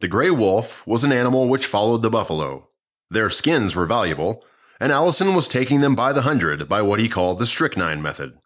The 0.00 0.08
gray 0.08 0.30
wolf 0.30 0.86
was 0.86 1.04
an 1.04 1.12
animal 1.12 1.48
which 1.48 1.66
followed 1.66 2.02
the 2.02 2.10
buffalo. 2.10 2.68
Their 3.10 3.28
skins 3.28 3.74
were 3.74 3.86
valuable, 3.86 4.44
and 4.80 4.92
Allison 4.92 5.34
was 5.34 5.48
taking 5.48 5.80
them 5.80 5.94
by 5.94 6.12
the 6.12 6.22
hundred 6.22 6.68
by 6.68 6.80
what 6.80 7.00
he 7.00 7.08
called 7.08 7.38
the 7.38 7.46
strychnine 7.46 8.00
method. 8.00 8.38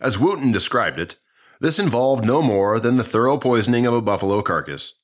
As 0.00 0.18
Wootton 0.18 0.50
described 0.50 0.98
it, 0.98 1.16
this 1.62 1.78
involved 1.78 2.24
no 2.24 2.42
more 2.42 2.80
than 2.80 2.96
the 2.96 3.04
thorough 3.04 3.38
poisoning 3.38 3.86
of 3.86 3.94
a 3.94 4.02
buffalo 4.02 4.42
carcass. 4.42 4.94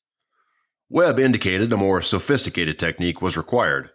Webb 0.90 1.20
indicated 1.20 1.72
a 1.72 1.76
more 1.76 2.02
sophisticated 2.02 2.80
technique 2.80 3.22
was 3.22 3.36
required. 3.36 3.90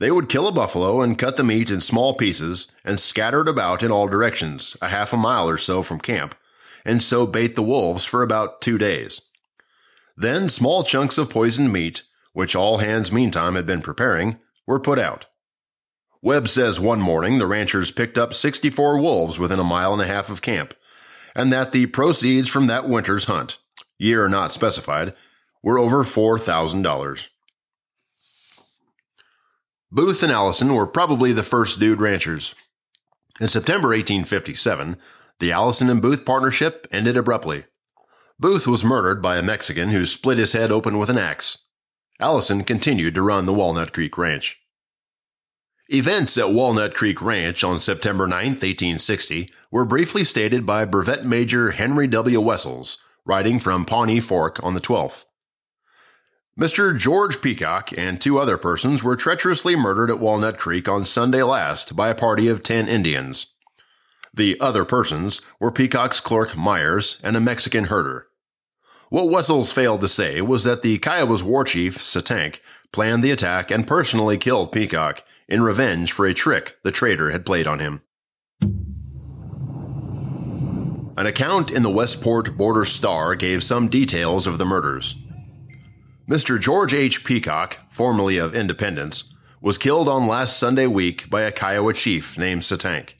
They 0.00 0.10
would 0.10 0.30
kill 0.30 0.48
a 0.48 0.52
buffalo 0.52 1.02
and 1.02 1.18
cut 1.18 1.36
the 1.36 1.44
meat 1.44 1.70
in 1.70 1.82
small 1.82 2.14
pieces 2.14 2.72
and 2.86 2.98
scatter 2.98 3.42
it 3.42 3.48
about 3.48 3.82
in 3.82 3.92
all 3.92 4.08
directions, 4.08 4.78
a 4.80 4.88
half 4.88 5.12
a 5.12 5.18
mile 5.18 5.46
or 5.46 5.58
so 5.58 5.82
from 5.82 6.00
camp, 6.00 6.34
and 6.86 7.02
so 7.02 7.26
bait 7.26 7.54
the 7.54 7.62
wolves 7.62 8.06
for 8.06 8.22
about 8.22 8.62
two 8.62 8.78
days. 8.78 9.20
Then 10.16 10.48
small 10.48 10.84
chunks 10.84 11.18
of 11.18 11.28
poisoned 11.28 11.70
meat, 11.70 12.04
which 12.32 12.56
all 12.56 12.78
hands 12.78 13.12
meantime 13.12 13.56
had 13.56 13.66
been 13.66 13.82
preparing, 13.82 14.38
were 14.66 14.80
put 14.80 14.98
out. 14.98 15.26
Webb 16.22 16.48
says 16.48 16.80
one 16.80 17.02
morning 17.02 17.36
the 17.36 17.46
ranchers 17.46 17.90
picked 17.90 18.16
up 18.16 18.32
64 18.32 18.98
wolves 18.98 19.38
within 19.38 19.58
a 19.58 19.64
mile 19.64 19.92
and 19.92 20.00
a 20.00 20.06
half 20.06 20.30
of 20.30 20.40
camp, 20.40 20.72
and 21.34 21.52
that 21.52 21.72
the 21.72 21.86
proceeds 21.86 22.48
from 22.48 22.66
that 22.66 22.88
winter's 22.88 23.24
hunt, 23.24 23.58
year 23.98 24.28
not 24.28 24.52
specified, 24.52 25.14
were 25.62 25.78
over 25.78 26.04
$4,000. 26.04 27.28
Booth 29.90 30.22
and 30.22 30.32
Allison 30.32 30.74
were 30.74 30.86
probably 30.86 31.32
the 31.32 31.42
first 31.42 31.78
dude 31.78 32.00
ranchers. 32.00 32.54
In 33.40 33.48
September 33.48 33.88
1857, 33.88 34.96
the 35.40 35.52
Allison 35.52 35.90
and 35.90 36.02
Booth 36.02 36.24
partnership 36.24 36.86
ended 36.90 37.16
abruptly. 37.16 37.64
Booth 38.38 38.66
was 38.66 38.84
murdered 38.84 39.22
by 39.22 39.36
a 39.36 39.42
Mexican 39.42 39.90
who 39.90 40.04
split 40.04 40.38
his 40.38 40.52
head 40.52 40.72
open 40.72 40.98
with 40.98 41.10
an 41.10 41.18
axe. 41.18 41.58
Allison 42.20 42.64
continued 42.64 43.14
to 43.14 43.22
run 43.22 43.46
the 43.46 43.52
Walnut 43.52 43.92
Creek 43.92 44.18
Ranch. 44.18 44.60
Events 45.90 46.38
at 46.38 46.50
Walnut 46.50 46.94
Creek 46.94 47.20
Ranch 47.20 47.62
on 47.62 47.78
September 47.78 48.26
9, 48.26 48.38
1860, 48.38 49.50
were 49.70 49.84
briefly 49.84 50.24
stated 50.24 50.64
by 50.64 50.86
Brevet 50.86 51.26
Major 51.26 51.72
Henry 51.72 52.06
W. 52.06 52.40
Wessels, 52.40 53.04
writing 53.26 53.58
from 53.58 53.84
Pawnee 53.84 54.20
Fork 54.20 54.58
on 54.64 54.72
the 54.72 54.80
12th. 54.80 55.26
Mr. 56.58 56.96
George 56.96 57.42
Peacock 57.42 57.90
and 57.98 58.18
two 58.18 58.38
other 58.38 58.56
persons 58.56 59.04
were 59.04 59.14
treacherously 59.14 59.76
murdered 59.76 60.08
at 60.08 60.18
Walnut 60.18 60.56
Creek 60.56 60.88
on 60.88 61.04
Sunday 61.04 61.42
last 61.42 61.94
by 61.94 62.08
a 62.08 62.14
party 62.14 62.48
of 62.48 62.62
10 62.62 62.88
Indians. 62.88 63.48
The 64.32 64.58
other 64.60 64.86
persons 64.86 65.42
were 65.60 65.70
Peacock's 65.70 66.20
clerk 66.20 66.56
Myers 66.56 67.20
and 67.22 67.36
a 67.36 67.40
Mexican 67.40 67.84
herder. 67.84 68.28
What 69.10 69.28
Wessels 69.28 69.70
failed 69.70 70.00
to 70.00 70.08
say 70.08 70.40
was 70.40 70.64
that 70.64 70.80
the 70.80 70.96
Kiowa's 70.96 71.44
war 71.44 71.62
chief, 71.62 71.98
Satank, 71.98 72.60
planned 72.90 73.22
the 73.22 73.30
attack 73.30 73.70
and 73.70 73.86
personally 73.86 74.38
killed 74.38 74.72
Peacock 74.72 75.22
in 75.48 75.62
revenge 75.62 76.12
for 76.12 76.26
a 76.26 76.34
trick 76.34 76.76
the 76.82 76.92
traitor 76.92 77.30
had 77.30 77.46
played 77.46 77.66
on 77.66 77.80
him. 77.80 78.02
An 81.16 81.26
account 81.26 81.70
in 81.70 81.82
the 81.82 81.90
Westport 81.90 82.56
Border 82.56 82.84
Star 82.84 83.34
gave 83.36 83.62
some 83.62 83.88
details 83.88 84.46
of 84.46 84.58
the 84.58 84.64
murders. 84.64 85.14
Mr. 86.28 86.58
George 86.58 86.92
H. 86.92 87.22
Peacock, 87.24 87.78
formerly 87.90 88.38
of 88.38 88.54
Independence, 88.54 89.32
was 89.60 89.78
killed 89.78 90.08
on 90.08 90.26
last 90.26 90.58
Sunday 90.58 90.86
week 90.86 91.30
by 91.30 91.42
a 91.42 91.52
Kiowa 91.52 91.92
chief 91.92 92.36
named 92.36 92.62
Satank. 92.62 93.14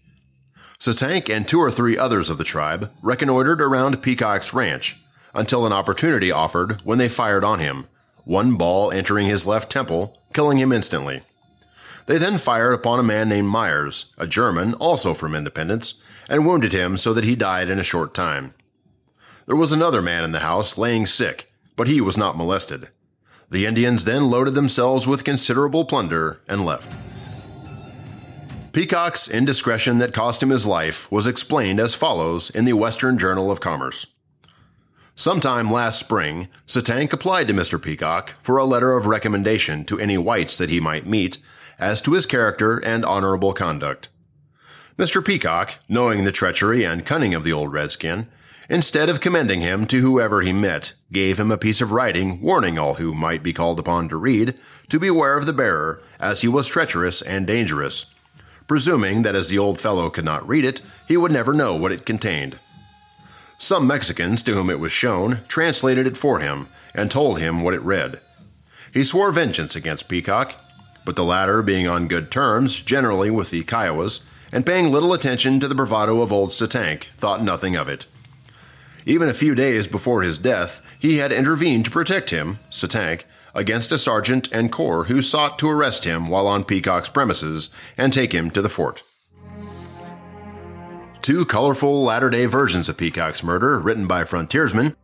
Satank 0.81 1.35
and 1.35 1.47
two 1.47 1.61
or 1.61 1.71
three 1.71 1.97
others 1.97 2.31
of 2.31 2.39
the 2.39 2.45
tribe 2.45 2.91
reconnoitered 3.03 3.63
around 3.63 4.03
Peacock's 4.03 4.53
ranch 4.53 5.01
until 5.35 5.65
an 5.65 5.73
opportunity 5.73 6.31
offered 6.31 6.81
when 6.85 6.99
they 6.99 7.09
fired 7.09 7.45
on 7.45 7.61
him, 7.61 7.87
one 8.25 8.57
ball 8.57 8.91
entering 8.91 9.27
his 9.27 9.47
left 9.47 9.71
temple, 9.71 10.21
killing 10.33 10.59
him 10.59 10.73
instantly. 10.73 11.23
They 12.07 12.19
then 12.19 12.39
fired 12.39 12.73
upon 12.73 12.99
a 12.99 13.05
man 13.05 13.29
named 13.29 13.49
Myers, 13.49 14.13
a 14.19 14.27
German, 14.27 14.75
also 14.75 15.15
from 15.15 15.35
Independence, 15.35 15.95
and 16.29 16.47
wounded 16.47 16.73
him 16.73 16.97
so 16.97 17.15
that 17.15 17.25
he 17.25 17.35
died 17.35 17.69
in 17.69 17.79
a 17.79 17.85
short 17.85 18.13
time. 18.13 18.55
There 19.47 19.57
was 19.57 19.73
another 19.73 20.03
man 20.03 20.25
in 20.25 20.33
the 20.33 20.41
house 20.41 20.77
laying 20.77 21.07
sick, 21.07 21.51
but 21.77 21.89
he 21.89 22.01
was 22.01 22.19
not 22.19 22.37
molested. 22.37 22.89
The 23.51 23.67
Indians 23.67 24.05
then 24.05 24.31
loaded 24.31 24.55
themselves 24.55 25.07
with 25.07 25.25
considerable 25.25 25.85
plunder 25.85 26.41
and 26.49 26.65
left. 26.65 26.91
Peacock's 28.73 29.29
indiscretion 29.31 29.99
that 29.99 30.13
cost 30.13 30.43
him 30.43 30.51
his 30.51 30.67
life 30.67 31.11
was 31.13 31.29
explained 31.29 31.79
as 31.79 31.95
follows 31.95 32.51
in 32.51 32.65
the 32.65 32.73
Western 32.73 33.17
Journal 33.17 33.51
of 33.51 33.61
Commerce. 33.61 34.07
Sometime 35.15 35.71
last 35.71 36.01
spring, 36.01 36.49
Satank 36.67 37.13
applied 37.13 37.47
to 37.47 37.55
Mr. 37.55 37.81
Peacock 37.81 38.35
for 38.43 38.57
a 38.57 38.65
letter 38.65 38.97
of 38.97 39.07
recommendation 39.07 39.85
to 39.85 40.01
any 40.01 40.19
whites 40.19 40.59
that 40.59 40.71
he 40.71 40.81
might 40.81 41.07
meet 41.07 41.39
as 41.79 42.01
to 42.03 42.13
his 42.13 42.27
character 42.27 42.79
and 42.79 43.05
honorable 43.05 43.53
conduct. 43.53 44.09
Mr. 44.97 45.25
Peacock, 45.25 45.79
knowing 45.89 46.25
the 46.25 46.33
treachery 46.33 46.85
and 46.85 47.05
cunning 47.05 47.35
of 47.35 47.43
the 47.43 47.53
old 47.53 47.73
redskin, 47.73 48.29
instead 48.69 49.09
of 49.09 49.21
commending 49.21 49.61
him 49.61 49.87
to 49.87 50.01
whoever 50.01 50.41
he 50.43 50.53
met, 50.53 50.93
gave 51.13 51.39
him 51.39 51.51
a 51.51 51.59
piece 51.59 51.81
of 51.81 51.91
writing 51.91 52.41
warning 52.41 52.79
all 52.79 52.95
who 52.95 53.13
might 53.13 53.43
be 53.43 53.53
called 53.53 53.81
upon 53.81 54.09
to 54.09 54.17
read 54.17 54.55
to 54.89 55.01
beware 55.01 55.37
of 55.37 55.47
the 55.47 55.53
bearer, 55.53 56.01
as 56.21 56.43
he 56.43 56.49
was 56.49 56.69
treacherous 56.69 57.23
and 57.23 57.47
dangerous, 57.47 58.07
presuming 58.69 59.23
that 59.23 59.35
as 59.35 59.49
the 59.49 59.59
old 59.59 59.81
fellow 59.81 60.11
could 60.11 60.25
not 60.25 60.47
read 60.47 60.65
it, 60.65 60.81
he 61.09 61.17
would 61.17 61.33
never 61.33 61.53
know 61.53 61.75
what 61.75 61.93
it 61.93 62.07
contained. 62.07 62.59
Some 63.59 63.87
Mexicans 63.87 64.43
to 64.45 64.53
whom 64.53 64.71
it 64.71 64.81
was 64.81 64.93
shown 64.93 65.41
translated 65.49 66.07
it 66.07 66.17
for 66.17 66.39
him 66.39 66.69
and 66.95 67.11
told 67.11 67.39
him 67.39 67.63
what 67.63 67.75
it 67.75 67.83
read. 67.83 68.21
He 68.93 69.03
swore 69.05 69.33
vengeance 69.33 69.75
against 69.75 70.09
Peacock 70.09 70.55
but 71.05 71.17
the 71.17 71.25
latter 71.25 71.63
being 71.63 71.87
on 71.87 72.09
good 72.09 72.31
terms, 72.31 72.81
generally 72.81 73.31
with 73.31 73.51
the 73.51 73.63
Kiowas, 73.63 74.25
and 74.53 74.65
paying 74.65 74.91
little 74.91 75.13
attention 75.13 75.61
to 75.61 75.69
the 75.69 75.75
bravado 75.75 76.23
of 76.23 76.33
old 76.33 76.51
Satank, 76.51 77.07
thought 77.17 77.43
nothing 77.43 77.77
of 77.77 77.89
it. 77.89 78.07
Even 79.07 79.29
a 79.29 79.35
few 79.35 79.55
days 79.55 79.87
before 79.87 80.23
his 80.23 80.39
death, 80.39 80.81
he 80.99 81.19
had 81.19 81.33
intervened 81.33 81.85
to 81.85 81.91
protect 81.91 82.31
him, 82.31 82.59
Satank, 82.71 83.25
against 83.55 83.93
a 83.93 83.99
sergeant 83.99 84.51
and 84.51 84.73
corps 84.73 85.05
who 85.05 85.21
sought 85.21 85.59
to 85.59 85.69
arrest 85.69 86.05
him 86.05 86.29
while 86.29 86.47
on 86.47 86.65
Peacock's 86.65 87.09
premises 87.09 87.71
and 87.97 88.13
take 88.13 88.33
him 88.33 88.51
to 88.51 88.63
the 88.63 88.69
fort. 88.69 89.03
Two 91.23 91.45
colorful 91.45 92.03
latter 92.03 92.31
day 92.31 92.47
versions 92.47 92.89
of 92.89 92.99
Peacock's 92.99 93.43
murder, 93.43 93.79
written 93.79 94.07
by 94.07 94.25
frontiersmen, 94.25 94.97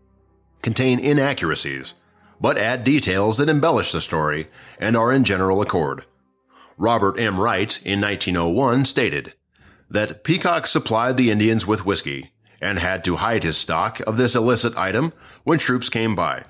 contain 0.63 0.99
inaccuracies 0.99 1.95
but 2.41 2.57
add 2.57 2.85
details 2.85 3.39
that 3.39 3.49
embellish 3.49 3.93
the 3.93 4.01
story 4.01 4.49
and 4.79 4.97
are 4.97 5.13
in 5.13 5.25
general 5.25 5.61
accord. 5.61 6.05
Robert 6.79 7.21
M. 7.21 7.39
Wright, 7.39 7.79
in 7.85 8.01
1901, 8.01 8.87
stated 8.87 9.35
that 9.91 10.25
Peacock 10.25 10.67
supplied 10.67 11.17
the 11.17 11.31
Indians 11.31 11.67
with 11.67 11.85
whiskey 11.85 12.33
and 12.61 12.79
had 12.79 13.05
to 13.05 13.17
hide 13.17 13.43
his 13.43 13.57
stock 13.57 14.01
of 14.01 14.17
this 14.17 14.35
illicit 14.35 14.77
item 14.79 15.13
when 15.45 15.59
troops 15.59 15.89
came 15.89 16.15
by. 16.15 16.45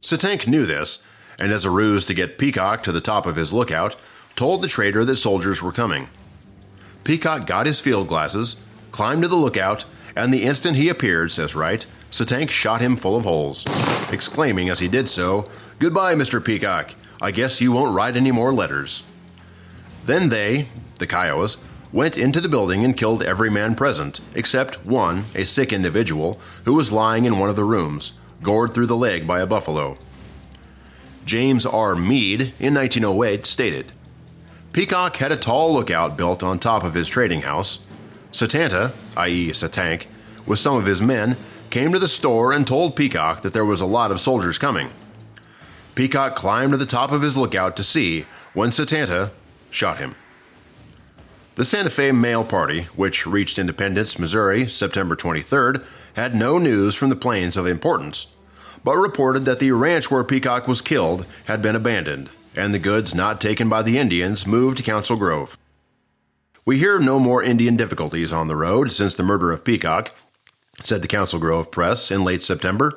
Satank 0.00 0.46
knew 0.46 0.64
this, 0.64 1.04
and 1.38 1.52
as 1.52 1.64
a 1.64 1.70
ruse 1.70 2.06
to 2.06 2.14
get 2.14 2.38
Peacock 2.38 2.82
to 2.84 2.92
the 2.92 3.00
top 3.00 3.26
of 3.26 3.36
his 3.36 3.52
lookout, 3.52 3.96
told 4.36 4.62
the 4.62 4.68
trader 4.68 5.04
that 5.04 5.16
soldiers 5.16 5.62
were 5.62 5.72
coming. 5.72 6.08
Peacock 7.04 7.46
got 7.46 7.66
his 7.66 7.80
field 7.80 8.08
glasses, 8.08 8.56
climbed 8.92 9.22
to 9.22 9.28
the 9.28 9.36
lookout, 9.36 9.84
and 10.16 10.32
the 10.32 10.44
instant 10.44 10.76
he 10.76 10.88
appeared, 10.88 11.32
says 11.32 11.54
Wright, 11.54 11.86
Satank 12.10 12.50
shot 12.50 12.80
him 12.80 12.96
full 12.96 13.16
of 13.16 13.24
holes, 13.24 13.64
exclaiming 14.10 14.68
as 14.68 14.80
he 14.80 14.88
did 14.88 15.08
so, 15.08 15.48
Goodbye, 15.78 16.14
Mr. 16.14 16.44
Peacock. 16.44 16.94
I 17.22 17.30
guess 17.30 17.60
you 17.60 17.72
won't 17.72 17.94
write 17.94 18.16
any 18.16 18.32
more 18.32 18.52
letters. 18.52 19.02
Then 20.04 20.28
they, 20.28 20.68
the 20.98 21.06
Kiowas, 21.06 21.58
went 21.92 22.18
into 22.18 22.40
the 22.40 22.48
building 22.48 22.84
and 22.84 22.96
killed 22.96 23.22
every 23.22 23.50
man 23.50 23.74
present, 23.74 24.20
except 24.34 24.84
one, 24.84 25.24
a 25.34 25.44
sick 25.44 25.72
individual, 25.72 26.40
who 26.64 26.74
was 26.74 26.92
lying 26.92 27.24
in 27.24 27.38
one 27.38 27.48
of 27.48 27.56
the 27.56 27.64
rooms, 27.64 28.12
gored 28.42 28.74
through 28.74 28.86
the 28.86 28.96
leg 28.96 29.26
by 29.26 29.40
a 29.40 29.46
buffalo. 29.46 29.98
James 31.24 31.66
R. 31.66 31.94
Mead, 31.94 32.52
in 32.58 32.74
1908, 32.74 33.46
stated 33.46 33.92
Peacock 34.72 35.16
had 35.16 35.32
a 35.32 35.36
tall 35.36 35.74
lookout 35.74 36.16
built 36.16 36.42
on 36.42 36.58
top 36.58 36.84
of 36.84 36.94
his 36.94 37.08
trading 37.08 37.42
house. 37.42 37.80
Satanta, 38.32 38.92
i.e., 39.16 39.50
Satank, 39.50 40.06
with 40.46 40.58
some 40.58 40.76
of 40.76 40.86
his 40.86 41.02
men, 41.02 41.36
came 41.70 41.92
to 41.92 41.98
the 41.98 42.08
store 42.08 42.52
and 42.52 42.66
told 42.66 42.96
Peacock 42.96 43.42
that 43.42 43.52
there 43.52 43.64
was 43.64 43.80
a 43.80 43.86
lot 43.86 44.10
of 44.10 44.20
soldiers 44.20 44.58
coming. 44.58 44.90
Peacock 45.94 46.34
climbed 46.34 46.72
to 46.72 46.76
the 46.76 46.86
top 46.86 47.12
of 47.12 47.22
his 47.22 47.36
lookout 47.36 47.76
to 47.76 47.84
see 47.84 48.24
when 48.54 48.70
Satanta 48.70 49.30
shot 49.70 49.98
him. 49.98 50.14
The 51.56 51.64
Santa 51.64 51.90
Fe 51.90 52.12
Mail 52.12 52.44
Party, 52.44 52.84
which 52.96 53.26
reached 53.26 53.58
Independence, 53.58 54.18
Missouri, 54.18 54.68
September 54.68 55.14
23rd, 55.14 55.84
had 56.14 56.34
no 56.34 56.58
news 56.58 56.94
from 56.94 57.10
the 57.10 57.16
plains 57.16 57.56
of 57.56 57.66
importance, 57.66 58.34
but 58.82 58.96
reported 58.96 59.44
that 59.44 59.60
the 59.60 59.72
ranch 59.72 60.10
where 60.10 60.24
Peacock 60.24 60.66
was 60.66 60.80
killed 60.80 61.26
had 61.44 61.60
been 61.60 61.76
abandoned, 61.76 62.30
and 62.56 62.72
the 62.72 62.78
goods 62.78 63.14
not 63.14 63.40
taken 63.40 63.68
by 63.68 63.82
the 63.82 63.98
Indians 63.98 64.46
moved 64.46 64.78
to 64.78 64.82
Council 64.82 65.16
Grove. 65.16 65.58
We 66.64 66.78
hear 66.78 66.98
no 66.98 67.18
more 67.18 67.42
Indian 67.42 67.76
difficulties 67.76 68.32
on 68.32 68.48
the 68.48 68.56
road 68.56 68.90
since 68.92 69.14
the 69.14 69.22
murder 69.22 69.52
of 69.52 69.64
Peacock, 69.64 70.14
said 70.82 71.02
the 71.02 71.08
Council 71.08 71.38
Grove 71.38 71.70
Press 71.70 72.10
in 72.10 72.24
late 72.24 72.42
September. 72.42 72.96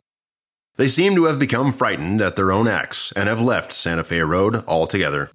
They 0.75 0.87
seem 0.87 1.15
to 1.15 1.25
have 1.25 1.37
become 1.37 1.71
frightened 1.71 2.21
at 2.21 2.35
their 2.35 2.51
own 2.51 2.67
acts 2.67 3.11
and 3.13 3.29
have 3.29 3.41
left 3.41 3.73
Santa 3.73 4.03
Fe 4.03 4.21
Road 4.21 4.63
altogether. 4.67 5.29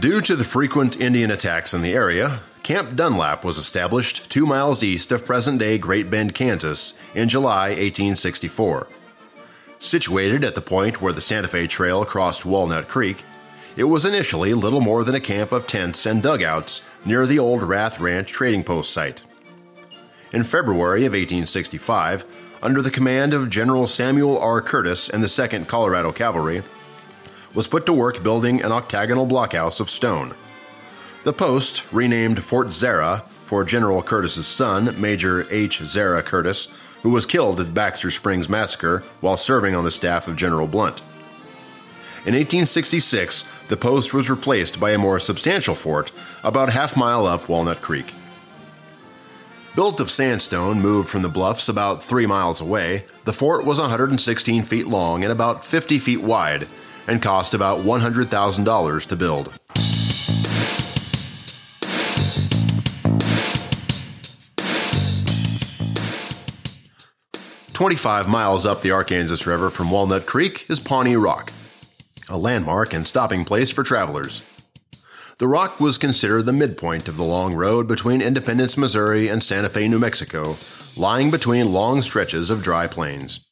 Due 0.00 0.20
to 0.20 0.36
the 0.36 0.44
frequent 0.44 1.00
Indian 1.00 1.30
attacks 1.30 1.72
in 1.72 1.82
the 1.82 1.94
area, 1.94 2.40
Camp 2.62 2.94
Dunlap 2.94 3.44
was 3.44 3.56
established 3.56 4.30
two 4.30 4.44
miles 4.44 4.82
east 4.84 5.10
of 5.10 5.24
present 5.24 5.58
day 5.58 5.78
Great 5.78 6.10
Bend, 6.10 6.34
Kansas, 6.34 6.92
in 7.14 7.28
July 7.28 7.68
1864. 7.70 8.86
Situated 9.78 10.44
at 10.44 10.54
the 10.54 10.60
point 10.60 11.00
where 11.00 11.12
the 11.12 11.20
Santa 11.20 11.48
Fe 11.48 11.66
Trail 11.66 12.04
crossed 12.04 12.44
Walnut 12.44 12.88
Creek, 12.88 13.24
it 13.76 13.84
was 13.84 14.04
initially 14.04 14.52
little 14.54 14.80
more 14.80 15.04
than 15.04 15.14
a 15.14 15.20
camp 15.20 15.52
of 15.52 15.66
tents 15.66 16.04
and 16.04 16.22
dugouts 16.22 16.86
near 17.04 17.26
the 17.26 17.38
old 17.38 17.62
Rath 17.62 18.00
Ranch 18.00 18.30
trading 18.30 18.64
post 18.64 18.92
site. 18.92 19.22
In 20.30 20.44
February 20.44 21.06
of 21.06 21.12
1865, 21.12 22.24
under 22.62 22.82
the 22.82 22.90
command 22.90 23.32
of 23.32 23.48
General 23.48 23.86
Samuel 23.86 24.38
R. 24.38 24.60
Curtis 24.60 25.08
and 25.08 25.22
the 25.22 25.26
2nd 25.26 25.68
Colorado 25.68 26.12
Cavalry, 26.12 26.62
was 27.54 27.66
put 27.66 27.86
to 27.86 27.94
work 27.94 28.22
building 28.22 28.62
an 28.62 28.70
octagonal 28.70 29.26
blockhouse 29.26 29.80
of 29.80 29.88
stone. 29.88 30.34
The 31.24 31.32
post, 31.32 31.82
renamed 31.92 32.44
Fort 32.44 32.72
Zarah 32.72 33.24
for 33.46 33.64
General 33.64 34.02
Curtis's 34.02 34.46
son, 34.46 35.00
Major 35.00 35.46
H. 35.50 35.78
Zarah 35.78 36.22
Curtis, 36.22 36.68
who 37.02 37.08
was 37.08 37.24
killed 37.24 37.58
at 37.58 37.72
Baxter 37.72 38.10
Springs 38.10 38.50
Massacre 38.50 39.02
while 39.22 39.38
serving 39.38 39.74
on 39.74 39.84
the 39.84 39.90
staff 39.90 40.28
of 40.28 40.36
General 40.36 40.66
Blunt. 40.66 41.00
In 42.26 42.34
1866, 42.34 43.48
the 43.68 43.78
post 43.78 44.12
was 44.12 44.28
replaced 44.28 44.78
by 44.78 44.90
a 44.90 44.98
more 44.98 45.18
substantial 45.18 45.74
fort 45.74 46.12
about 46.44 46.68
half 46.68 46.98
mile 46.98 47.26
up 47.26 47.48
Walnut 47.48 47.80
Creek. 47.80 48.12
Built 49.78 50.00
of 50.00 50.10
sandstone 50.10 50.80
moved 50.80 51.08
from 51.08 51.22
the 51.22 51.28
bluffs 51.28 51.68
about 51.68 52.02
three 52.02 52.26
miles 52.26 52.60
away, 52.60 53.04
the 53.22 53.32
fort 53.32 53.64
was 53.64 53.78
116 53.78 54.64
feet 54.64 54.88
long 54.88 55.22
and 55.22 55.30
about 55.30 55.64
50 55.64 56.00
feet 56.00 56.20
wide 56.20 56.66
and 57.06 57.22
cost 57.22 57.54
about 57.54 57.84
$100,000 57.84 59.06
to 59.06 59.16
build. 59.16 59.52
Twenty-five 67.72 68.28
miles 68.28 68.66
up 68.66 68.82
the 68.82 68.90
Arkansas 68.90 69.48
River 69.48 69.70
from 69.70 69.92
Walnut 69.92 70.26
Creek 70.26 70.68
is 70.68 70.80
Pawnee 70.80 71.14
Rock, 71.14 71.52
a 72.28 72.36
landmark 72.36 72.92
and 72.92 73.06
stopping 73.06 73.44
place 73.44 73.70
for 73.70 73.84
travelers. 73.84 74.42
The 75.38 75.46
rock 75.46 75.78
was 75.78 75.98
considered 75.98 76.46
the 76.46 76.52
midpoint 76.52 77.06
of 77.06 77.16
the 77.16 77.22
long 77.22 77.54
road 77.54 77.86
between 77.86 78.20
Independence, 78.20 78.76
Missouri 78.76 79.28
and 79.28 79.40
Santa 79.40 79.68
Fe, 79.68 79.86
New 79.86 80.00
Mexico, 80.00 80.56
lying 80.96 81.30
between 81.30 81.72
long 81.72 82.02
stretches 82.02 82.50
of 82.50 82.60
dry 82.60 82.88
plains. 82.88 83.46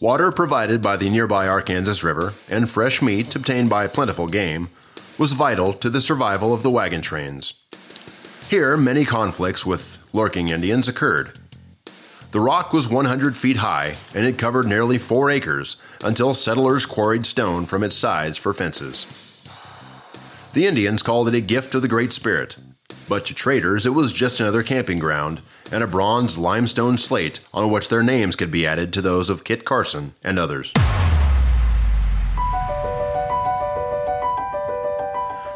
Water 0.00 0.30
provided 0.30 0.80
by 0.80 0.96
the 0.96 1.10
nearby 1.10 1.48
Arkansas 1.48 2.06
River 2.06 2.32
and 2.48 2.70
fresh 2.70 3.02
meat 3.02 3.34
obtained 3.34 3.68
by 3.68 3.88
plentiful 3.88 4.28
game 4.28 4.68
was 5.18 5.32
vital 5.32 5.72
to 5.72 5.90
the 5.90 6.00
survival 6.00 6.54
of 6.54 6.62
the 6.62 6.70
wagon 6.70 7.00
trains. 7.00 7.54
Here, 8.48 8.76
many 8.76 9.04
conflicts 9.04 9.66
with 9.66 9.98
lurking 10.12 10.50
Indians 10.50 10.86
occurred. 10.86 11.32
The 12.30 12.38
rock 12.38 12.72
was 12.72 12.88
100 12.88 13.36
feet 13.36 13.56
high 13.56 13.96
and 14.14 14.24
it 14.24 14.38
covered 14.38 14.66
nearly 14.66 14.98
four 14.98 15.28
acres 15.28 15.76
until 16.04 16.34
settlers 16.34 16.86
quarried 16.86 17.26
stone 17.26 17.66
from 17.66 17.82
its 17.82 17.96
sides 17.96 18.38
for 18.38 18.54
fences. 18.54 19.23
The 20.54 20.68
Indians 20.68 21.02
called 21.02 21.26
it 21.26 21.34
a 21.34 21.40
gift 21.40 21.74
of 21.74 21.82
the 21.82 21.88
Great 21.88 22.12
Spirit, 22.12 22.54
but 23.08 23.24
to 23.24 23.34
traders 23.34 23.86
it 23.86 23.90
was 23.90 24.12
just 24.12 24.38
another 24.38 24.62
camping 24.62 25.00
ground 25.00 25.40
and 25.72 25.82
a 25.82 25.88
bronze 25.88 26.38
limestone 26.38 26.96
slate 26.96 27.40
on 27.52 27.72
which 27.72 27.88
their 27.88 28.04
names 28.04 28.36
could 28.36 28.52
be 28.52 28.64
added 28.64 28.92
to 28.92 29.02
those 29.02 29.28
of 29.28 29.42
Kit 29.42 29.64
Carson 29.64 30.14
and 30.22 30.38
others. 30.38 30.72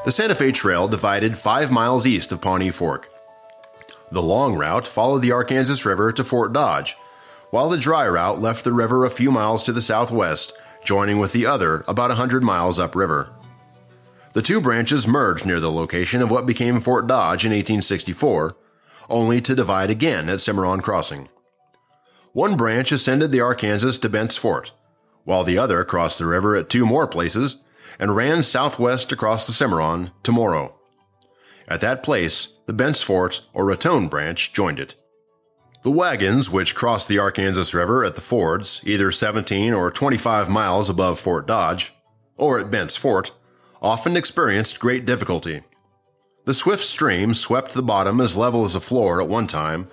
The 0.05 0.11
Santa 0.11 0.35
Fe 0.35 0.51
Trail 0.51 0.89
divided 0.89 1.39
five 1.39 1.71
miles 1.71 2.05
east 2.05 2.33
of 2.33 2.41
Pawnee 2.41 2.73
Fork. 2.73 3.09
The 4.11 4.21
long 4.21 4.57
route 4.57 4.89
followed 4.89 5.23
the 5.23 5.31
Arkansas 5.31 5.89
River 5.89 6.11
to 6.11 6.25
Fort 6.25 6.53
Dodge, 6.53 6.97
while 7.51 7.69
the 7.69 7.79
dry 7.79 8.09
route 8.09 8.41
left 8.41 8.65
the 8.65 8.73
river 8.73 9.05
a 9.05 9.11
few 9.11 9.31
miles 9.31 9.63
to 9.63 9.73
the 9.73 9.81
southwest, 9.81 10.55
joining 10.85 11.21
with 11.21 11.33
the 11.33 11.47
other 11.47 11.85
about 11.87 12.11
a 12.11 12.17
hundred 12.17 12.43
miles 12.43 12.81
upriver. 12.81 13.33
The 14.38 14.42
two 14.42 14.61
branches 14.61 15.05
merged 15.05 15.44
near 15.46 15.59
the 15.59 15.68
location 15.68 16.22
of 16.22 16.31
what 16.31 16.46
became 16.46 16.81
Fort 16.81 17.09
Dodge 17.09 17.44
in 17.44 17.51
1864, 17.51 18.57
only 19.11 19.40
to 19.40 19.57
divide 19.57 19.90
again 19.90 20.29
at 20.29 20.40
Cimarron 20.40 20.81
Crossing. 20.81 21.29
One 22.35 22.57
branch 22.57 22.92
ascended 22.92 23.33
the 23.33 23.40
Arkansas 23.40 23.98
to 24.01 24.09
Bent's 24.09 24.37
Fort, 24.37 24.70
while 25.24 25.42
the 25.42 25.59
other 25.59 25.83
crossed 25.83 26.20
the 26.20 26.27
river 26.27 26.55
at 26.55 26.68
two 26.68 26.87
more 26.87 27.09
places 27.09 27.64
and 27.98 28.14
ran 28.14 28.44
southwest 28.44 29.11
across 29.11 29.44
the 29.44 29.53
Cimarron 29.53 30.12
to 30.22 30.31
Morrow. 30.31 30.77
At 31.66 31.81
that 31.81 32.05
place, 32.05 32.59
the 32.66 32.72
Bent's 32.72 33.03
Fort 33.03 33.44
or 33.53 33.66
Raton 33.66 34.07
branch 34.07 34.53
joined 34.53 34.79
it. 34.79 34.94
The 35.83 35.90
wagons, 35.90 36.48
which 36.48 36.77
crossed 36.77 37.09
the 37.09 37.18
Arkansas 37.18 37.77
River 37.77 38.05
at 38.05 38.14
the 38.14 38.20
fords, 38.20 38.83
either 38.87 39.11
17 39.11 39.74
or 39.74 39.90
25 39.90 40.48
miles 40.48 40.88
above 40.88 41.18
Fort 41.18 41.48
Dodge, 41.48 41.92
or 42.37 42.61
at 42.61 42.70
Bent's 42.70 42.96
Fort, 42.96 43.33
often 43.83 44.17
experienced 44.17 44.81
great 44.81 45.07
difficulty. 45.07 45.62
The 46.45 46.55
swift 46.55 46.85
stream 46.85 47.35
swept 47.35 47.75
the 47.75 47.83
bottom 47.83 48.21
as 48.21 48.37
level 48.37 48.64
as 48.64 48.75
a 48.75 48.81
floor 48.81 49.21
at 49.21 49.29
one 49.29 49.47
time, 49.47 49.88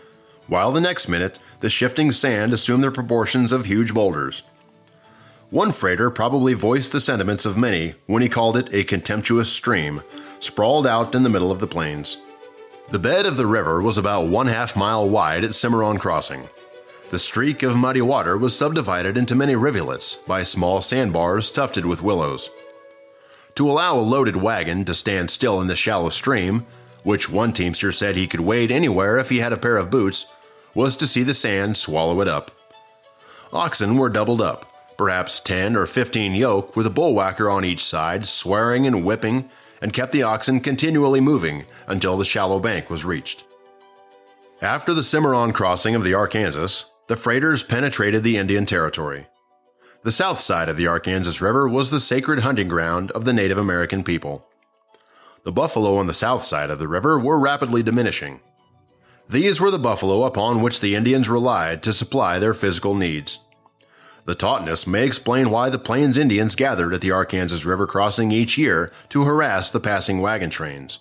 while 0.48 0.72
the 0.72 0.82
next 0.82 1.10
minute 1.10 1.40
the 1.60 1.70
shifting 1.70 2.12
sand 2.12 2.54
assumed 2.54 2.84
the 2.84 2.92
proportions 2.92 3.52
of 3.52 3.66
huge 3.66 3.94
boulders. 3.94 4.44
One 5.50 5.72
freighter 5.72 6.10
probably 6.10 6.54
voiced 6.54 6.92
the 6.92 7.02
sentiments 7.02 7.46
of 7.46 7.58
many 7.58 7.96
when 8.08 8.22
he 8.22 8.30
called 8.30 8.58
it 8.58 8.74
a 8.74 8.84
contemptuous 8.84 9.52
stream, 9.52 10.02
sprawled 10.40 10.88
out 10.88 11.14
in 11.14 11.24
the 11.24 11.30
middle 11.30 11.52
of 11.52 11.60
the 11.60 11.68
plains. 11.68 12.18
The 12.90 13.00
bed 13.00 13.26
of 13.26 13.38
the 13.38 13.48
river 13.48 13.82
was 13.82 13.98
about 13.98 14.28
one 14.28 14.48
half 14.48 14.76
mile 14.76 15.10
wide 15.10 15.44
at 15.44 15.56
Cimarron 15.56 15.98
Crossing. 15.98 16.50
The 17.10 17.20
streak 17.20 17.64
of 17.64 17.76
muddy 17.76 18.02
water 18.02 18.38
was 18.38 18.58
subdivided 18.58 19.18
into 19.18 19.36
many 19.36 19.56
rivulets 19.56 20.16
by 20.16 20.44
small 20.44 20.82
sandbars 20.82 21.52
tufted 21.52 21.86
with 21.86 22.02
willows. 22.02 22.50
To 23.56 23.70
allow 23.70 23.98
a 23.98 24.02
loaded 24.02 24.36
wagon 24.36 24.84
to 24.84 24.94
stand 24.94 25.32
still 25.32 25.62
in 25.62 25.68
the 25.68 25.78
shallow 25.78 26.10
stream, 26.10 26.66
which 27.04 27.30
one 27.30 27.54
teamster 27.54 27.92
said 27.94 28.16
he 28.16 28.28
could 28.28 28.42
wade 28.42 28.70
anywhere 28.70 29.18
if 29.18 29.30
he 29.30 29.38
had 29.38 29.54
a 29.54 29.58
pair 29.58 29.78
of 29.78 29.90
boots, 29.90 30.32
was 30.74 30.98
to 30.98 31.08
see 31.08 31.24
the 31.24 31.34
sand 31.34 31.78
swallow 31.78 32.20
it 32.20 32.28
up. 32.28 32.52
Oxen 33.54 33.98
were 33.98 34.10
doubled 34.10 34.42
up, 34.42 34.98
perhaps 34.98 35.40
10 35.40 35.78
or 35.78 35.86
15 35.86 36.36
yoke 36.36 36.76
with 36.76 36.86
a 36.86 36.90
bullwhacker 36.90 37.50
on 37.50 37.64
each 37.64 37.84
side, 37.84 38.26
swearing 38.26 38.86
and 38.86 39.06
whipping, 39.06 39.50
and 39.82 39.94
kept 39.94 40.12
the 40.12 40.24
oxen 40.24 40.60
continually 40.60 41.22
moving 41.22 41.66
until 41.88 42.18
the 42.18 42.26
shallow 42.26 42.60
bank 42.60 42.90
was 42.90 43.06
reached. 43.06 43.46
After 44.62 44.94
the 44.94 45.04
Cimarron 45.04 45.54
crossing 45.54 45.96
of 45.96 46.04
the 46.04 46.14
Arkansas, 46.14 46.88
the 47.08 47.16
freighters 47.16 47.64
penetrated 47.64 48.24
the 48.24 48.36
Indian 48.36 48.66
Territory. 48.66 49.28
The 50.06 50.12
south 50.12 50.40
side 50.40 50.70
of 50.70 50.78
the 50.78 50.86
Arkansas 50.86 51.44
River 51.44 51.68
was 51.68 51.90
the 51.90 52.00
sacred 52.00 52.42
hunting 52.42 52.68
ground 52.68 53.10
of 53.14 53.26
the 53.26 53.34
Native 53.34 53.58
American 53.58 54.04
people. 54.04 54.48
The 55.42 55.52
buffalo 55.52 55.98
on 55.98 56.06
the 56.06 56.14
south 56.14 56.44
side 56.44 56.70
of 56.70 56.78
the 56.78 56.88
river 56.88 57.18
were 57.18 57.40
rapidly 57.40 57.82
diminishing. 57.82 58.42
These 59.28 59.60
were 59.60 59.72
the 59.72 59.80
buffalo 59.80 60.26
upon 60.26 60.62
which 60.62 60.80
the 60.80 60.94
Indians 60.94 61.28
relied 61.28 61.82
to 61.82 61.92
supply 61.92 62.38
their 62.38 62.54
physical 62.54 62.94
needs. 62.94 63.40
The 64.26 64.36
tautness 64.36 64.86
may 64.86 65.08
explain 65.08 65.50
why 65.50 65.72
the 65.72 65.80
Plains 65.80 66.20
Indians 66.20 66.54
gathered 66.54 66.94
at 66.94 67.02
the 67.02 67.10
Arkansas 67.10 67.68
River 67.68 67.88
crossing 67.88 68.32
each 68.32 68.60
year 68.60 68.92
to 69.10 69.24
harass 69.24 69.72
the 69.72 69.80
passing 69.80 70.22
wagon 70.22 70.52
trains. 70.52 71.00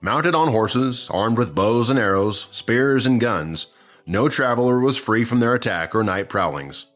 Mounted 0.00 0.34
on 0.34 0.52
horses, 0.52 1.10
armed 1.12 1.36
with 1.36 1.54
bows 1.54 1.90
and 1.90 1.98
arrows, 1.98 2.48
spears 2.50 3.04
and 3.04 3.20
guns, 3.20 3.66
no 4.06 4.26
traveler 4.30 4.80
was 4.80 4.96
free 4.96 5.22
from 5.22 5.40
their 5.40 5.52
attack 5.52 5.94
or 5.94 6.02
night 6.02 6.30
prowlings. 6.30 6.86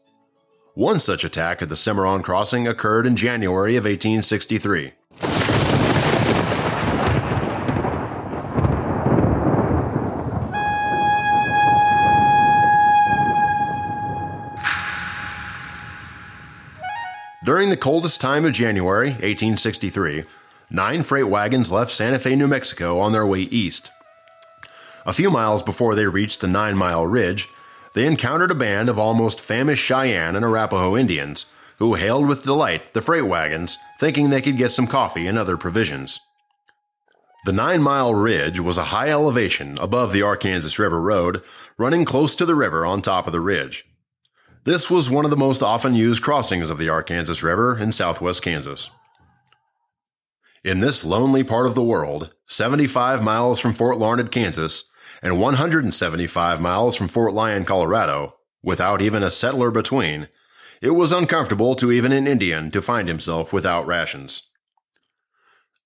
One 0.73 0.99
such 0.99 1.25
attack 1.25 1.61
at 1.61 1.67
the 1.67 1.75
Cimarron 1.75 2.23
Crossing 2.23 2.65
occurred 2.65 3.05
in 3.05 3.17
January 3.17 3.75
of 3.75 3.83
1863. 3.83 4.93
During 17.43 17.69
the 17.69 17.75
coldest 17.75 18.21
time 18.21 18.45
of 18.45 18.53
January 18.53 19.09
1863, 19.09 20.23
nine 20.69 21.03
freight 21.03 21.27
wagons 21.27 21.69
left 21.69 21.91
Santa 21.91 22.17
Fe, 22.17 22.37
New 22.37 22.47
Mexico 22.47 22.97
on 22.97 23.11
their 23.11 23.25
way 23.25 23.41
east. 23.41 23.91
A 25.05 25.11
few 25.11 25.29
miles 25.29 25.63
before 25.63 25.95
they 25.95 26.05
reached 26.05 26.39
the 26.39 26.47
Nine 26.47 26.77
Mile 26.77 27.05
Ridge, 27.05 27.49
they 27.93 28.07
encountered 28.07 28.51
a 28.51 28.55
band 28.55 28.89
of 28.89 28.97
almost 28.97 29.41
famished 29.41 29.83
Cheyenne 29.83 30.35
and 30.35 30.45
Arapaho 30.45 30.97
Indians 30.97 31.51
who 31.81 31.95
hailed 31.95 32.27
with 32.27 32.43
delight 32.43 32.93
the 32.93 33.01
freight 33.01 33.25
wagons, 33.25 33.75
thinking 33.99 34.29
they 34.29 34.39
could 34.39 34.55
get 34.55 34.71
some 34.71 34.85
coffee 34.85 35.25
and 35.25 35.35
other 35.35 35.57
provisions. 35.57 36.19
The 37.43 37.51
Nine 37.51 37.81
Mile 37.81 38.13
Ridge 38.13 38.59
was 38.59 38.77
a 38.77 38.83
high 38.83 39.09
elevation 39.09 39.79
above 39.79 40.11
the 40.11 40.21
Arkansas 40.21 40.79
River 40.79 41.01
Road, 41.01 41.41
running 41.79 42.05
close 42.05 42.35
to 42.35 42.45
the 42.45 42.53
river 42.53 42.85
on 42.85 43.01
top 43.01 43.25
of 43.25 43.33
the 43.33 43.39
ridge. 43.39 43.83
This 44.63 44.91
was 44.91 45.09
one 45.09 45.25
of 45.25 45.31
the 45.31 45.37
most 45.37 45.63
often 45.63 45.95
used 45.95 46.21
crossings 46.21 46.69
of 46.69 46.77
the 46.77 46.89
Arkansas 46.89 47.43
River 47.43 47.75
in 47.75 47.91
southwest 47.91 48.43
Kansas. 48.43 48.91
In 50.63 50.81
this 50.81 51.03
lonely 51.03 51.43
part 51.43 51.65
of 51.65 51.73
the 51.73 51.83
world, 51.83 52.31
75 52.45 53.23
miles 53.23 53.59
from 53.59 53.73
Fort 53.73 53.97
Larned, 53.97 54.31
Kansas, 54.31 54.87
and 55.23 55.39
175 55.39 56.61
miles 56.61 56.95
from 56.95 57.07
Fort 57.07 57.33
Lyon, 57.33 57.65
Colorado, 57.65 58.35
without 58.63 59.01
even 59.01 59.23
a 59.23 59.31
settler 59.31 59.71
between, 59.71 60.27
it 60.81 60.91
was 60.91 61.11
uncomfortable 61.11 61.75
to 61.75 61.91
even 61.91 62.11
an 62.11 62.27
Indian 62.27 62.71
to 62.71 62.81
find 62.81 63.07
himself 63.07 63.53
without 63.53 63.85
rations. 63.85 64.49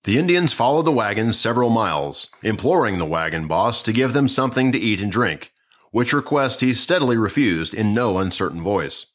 The 0.05 0.19
Indians 0.19 0.53
followed 0.53 0.85
the 0.85 0.91
wagons 0.91 1.39
several 1.39 1.69
miles, 1.69 2.29
imploring 2.43 2.99
the 2.99 3.05
wagon 3.05 3.47
boss 3.47 3.81
to 3.83 3.91
give 3.91 4.13
them 4.13 4.27
something 4.27 4.71
to 4.71 4.77
eat 4.77 5.01
and 5.01 5.11
drink, 5.11 5.51
which 5.91 6.13
request 6.13 6.61
he 6.61 6.73
steadily 6.73 7.17
refused 7.17 7.73
in 7.73 7.93
no 7.93 8.19
uncertain 8.19 8.61
voice. 8.61 9.07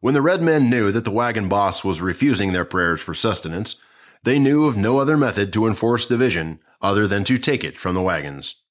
When 0.00 0.14
the 0.14 0.22
red 0.22 0.42
men 0.42 0.70
knew 0.70 0.90
that 0.92 1.04
the 1.04 1.10
wagon 1.10 1.48
boss 1.48 1.84
was 1.84 2.00
refusing 2.00 2.52
their 2.52 2.64
prayers 2.64 3.00
for 3.00 3.12
sustenance, 3.12 3.76
they 4.22 4.38
knew 4.38 4.66
of 4.66 4.76
no 4.76 4.98
other 4.98 5.16
method 5.16 5.52
to 5.52 5.66
enforce 5.66 6.06
division 6.06 6.60
other 6.80 7.06
than 7.06 7.22
to 7.24 7.36
take 7.36 7.62
it 7.62 7.76
from 7.76 7.94
the 7.94 8.02
wagons. 8.02 8.62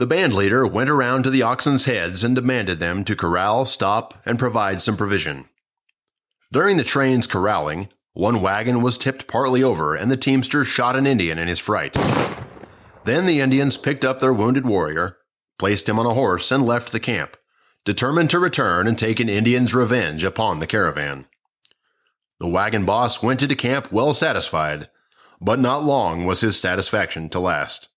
The 0.00 0.06
band 0.06 0.32
leader 0.32 0.66
went 0.66 0.88
around 0.88 1.24
to 1.24 1.30
the 1.30 1.42
oxen's 1.42 1.84
heads 1.84 2.24
and 2.24 2.34
demanded 2.34 2.80
them 2.80 3.04
to 3.04 3.14
corral, 3.14 3.66
stop, 3.66 4.14
and 4.24 4.38
provide 4.38 4.80
some 4.80 4.96
provision. 4.96 5.50
During 6.50 6.78
the 6.78 6.84
train's 6.84 7.26
corralling, 7.26 7.90
one 8.14 8.40
wagon 8.40 8.80
was 8.80 8.96
tipped 8.96 9.28
partly 9.28 9.62
over 9.62 9.94
and 9.94 10.10
the 10.10 10.16
teamster 10.16 10.64
shot 10.64 10.96
an 10.96 11.06
Indian 11.06 11.38
in 11.38 11.48
his 11.48 11.58
fright. 11.58 11.92
Then 13.04 13.26
the 13.26 13.40
Indians 13.40 13.76
picked 13.76 14.02
up 14.02 14.20
their 14.20 14.32
wounded 14.32 14.64
warrior, 14.64 15.18
placed 15.58 15.86
him 15.86 15.98
on 15.98 16.06
a 16.06 16.14
horse, 16.14 16.50
and 16.50 16.64
left 16.64 16.92
the 16.92 16.98
camp, 16.98 17.36
determined 17.84 18.30
to 18.30 18.38
return 18.38 18.86
and 18.86 18.96
take 18.96 19.20
an 19.20 19.28
Indian's 19.28 19.74
revenge 19.74 20.24
upon 20.24 20.60
the 20.60 20.66
caravan. 20.66 21.26
The 22.38 22.48
wagon 22.48 22.86
boss 22.86 23.22
went 23.22 23.42
into 23.42 23.54
camp 23.54 23.92
well 23.92 24.14
satisfied, 24.14 24.88
but 25.42 25.58
not 25.58 25.84
long 25.84 26.24
was 26.24 26.40
his 26.40 26.58
satisfaction 26.58 27.28
to 27.28 27.38
last. 27.38 27.89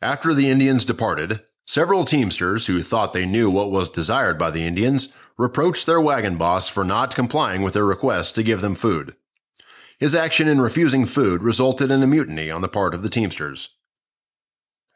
After 0.00 0.32
the 0.32 0.48
Indians 0.48 0.84
departed, 0.84 1.40
several 1.66 2.04
teamsters 2.04 2.66
who 2.66 2.82
thought 2.82 3.12
they 3.12 3.26
knew 3.26 3.50
what 3.50 3.72
was 3.72 3.90
desired 3.90 4.38
by 4.38 4.52
the 4.52 4.64
Indians 4.64 5.12
reproached 5.36 5.86
their 5.86 6.00
wagon 6.00 6.36
boss 6.36 6.68
for 6.68 6.84
not 6.84 7.16
complying 7.16 7.62
with 7.62 7.74
their 7.74 7.84
request 7.84 8.36
to 8.36 8.44
give 8.44 8.60
them 8.60 8.76
food. 8.76 9.16
His 9.98 10.14
action 10.14 10.46
in 10.46 10.60
refusing 10.60 11.04
food 11.04 11.42
resulted 11.42 11.90
in 11.90 12.02
a 12.04 12.06
mutiny 12.06 12.48
on 12.48 12.62
the 12.62 12.68
part 12.68 12.94
of 12.94 13.02
the 13.02 13.08
teamsters. 13.08 13.70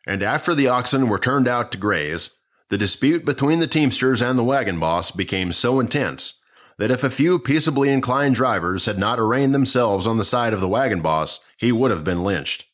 And 0.06 0.22
after 0.22 0.54
the 0.54 0.68
oxen 0.68 1.08
were 1.08 1.18
turned 1.18 1.48
out 1.48 1.72
to 1.72 1.78
graze, 1.78 2.38
the 2.68 2.78
dispute 2.78 3.24
between 3.24 3.58
the 3.58 3.66
teamsters 3.66 4.22
and 4.22 4.38
the 4.38 4.44
wagon 4.44 4.78
boss 4.78 5.10
became 5.10 5.52
so 5.52 5.80
intense 5.80 6.40
that 6.78 6.92
if 6.92 7.02
a 7.02 7.10
few 7.10 7.40
peaceably 7.40 7.90
inclined 7.90 8.36
drivers 8.36 8.86
had 8.86 8.98
not 8.98 9.18
arraigned 9.18 9.54
themselves 9.54 10.06
on 10.06 10.16
the 10.16 10.24
side 10.24 10.52
of 10.52 10.60
the 10.60 10.68
wagon 10.68 11.02
boss, 11.02 11.40
he 11.56 11.72
would 11.72 11.90
have 11.90 12.04
been 12.04 12.22
lynched. 12.22 12.66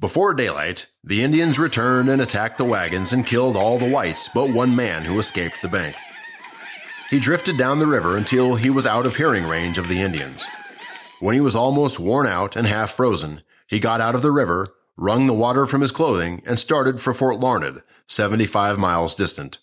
Before 0.00 0.32
daylight, 0.32 0.86
the 1.04 1.22
Indians 1.22 1.58
returned 1.58 2.08
and 2.08 2.22
attacked 2.22 2.56
the 2.56 2.64
wagons 2.64 3.12
and 3.12 3.26
killed 3.26 3.54
all 3.54 3.78
the 3.78 3.90
whites 3.90 4.30
but 4.30 4.48
one 4.50 4.74
man 4.74 5.04
who 5.04 5.18
escaped 5.18 5.60
the 5.60 5.68
bank. 5.68 5.94
He 7.10 7.18
drifted 7.18 7.58
down 7.58 7.80
the 7.80 7.86
river 7.86 8.16
until 8.16 8.54
he 8.54 8.70
was 8.70 8.86
out 8.86 9.04
of 9.04 9.16
hearing 9.16 9.44
range 9.44 9.76
of 9.76 9.88
the 9.88 10.00
Indians. 10.00 10.46
When 11.18 11.34
he 11.34 11.40
was 11.42 11.54
almost 11.54 12.00
worn 12.00 12.26
out 12.26 12.56
and 12.56 12.66
half 12.66 12.92
frozen, 12.92 13.42
he 13.66 13.78
got 13.78 14.00
out 14.00 14.14
of 14.14 14.22
the 14.22 14.30
river, 14.30 14.72
wrung 14.96 15.26
the 15.26 15.34
water 15.34 15.66
from 15.66 15.82
his 15.82 15.92
clothing, 15.92 16.42
and 16.46 16.58
started 16.58 16.98
for 16.98 17.12
Fort 17.12 17.38
Larned, 17.38 17.82
75 18.06 18.78
miles 18.78 19.14
distant. 19.14 19.58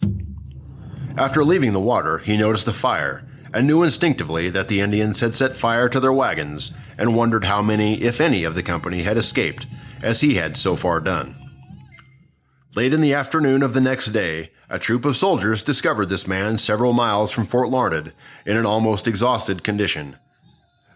After 1.18 1.44
leaving 1.44 1.74
the 1.74 1.80
water, 1.80 2.20
he 2.20 2.38
noticed 2.38 2.68
a 2.68 2.74
fire 2.74 3.28
and 3.56 3.66
knew 3.66 3.82
instinctively 3.82 4.52
that 4.52 4.68
the 4.68 4.82
Indians 4.82 5.20
had 5.20 5.36
set 5.36 5.56
fire 5.56 5.90
to 5.90 6.00
their 6.00 6.14
wagons 6.14 6.74
and 6.96 7.16
wondered 7.16 7.46
how 7.46 7.64
many, 7.64 8.04
if 8.04 8.22
any, 8.22 8.44
of 8.44 8.54
the 8.54 8.62
company 8.62 9.02
had 9.02 9.18
escaped, 9.18 9.66
as 10.04 10.22
he 10.22 10.36
had 10.36 10.58
so 10.58 10.76
far 10.76 11.00
done. 11.00 11.36
Late 12.76 12.94
in 12.94 13.02
the 13.02 13.14
afternoon 13.14 13.64
of 13.64 13.74
the 13.74 13.82
next 13.82 14.08
day, 14.08 14.52
a 14.70 14.78
troop 14.78 15.06
of 15.06 15.18
soldiers 15.18 15.64
discovered 15.64 16.10
this 16.10 16.28
man 16.28 16.58
several 16.58 16.94
miles 16.94 17.32
from 17.32 17.46
Fort 17.46 17.70
Larned 17.70 18.14
in 18.46 18.58
an 18.58 18.66
almost 18.66 19.08
exhausted 19.08 19.64
condition. 19.64 20.18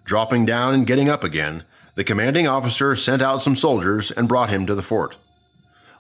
Dropping 0.03 0.45
down 0.45 0.73
and 0.73 0.85
getting 0.85 1.09
up 1.09 1.23
again, 1.23 1.63
the 1.95 2.03
commanding 2.03 2.47
officer 2.47 2.95
sent 2.95 3.21
out 3.21 3.41
some 3.41 3.55
soldiers 3.55 4.11
and 4.11 4.27
brought 4.27 4.49
him 4.49 4.65
to 4.65 4.75
the 4.75 4.81
fort. 4.81 5.17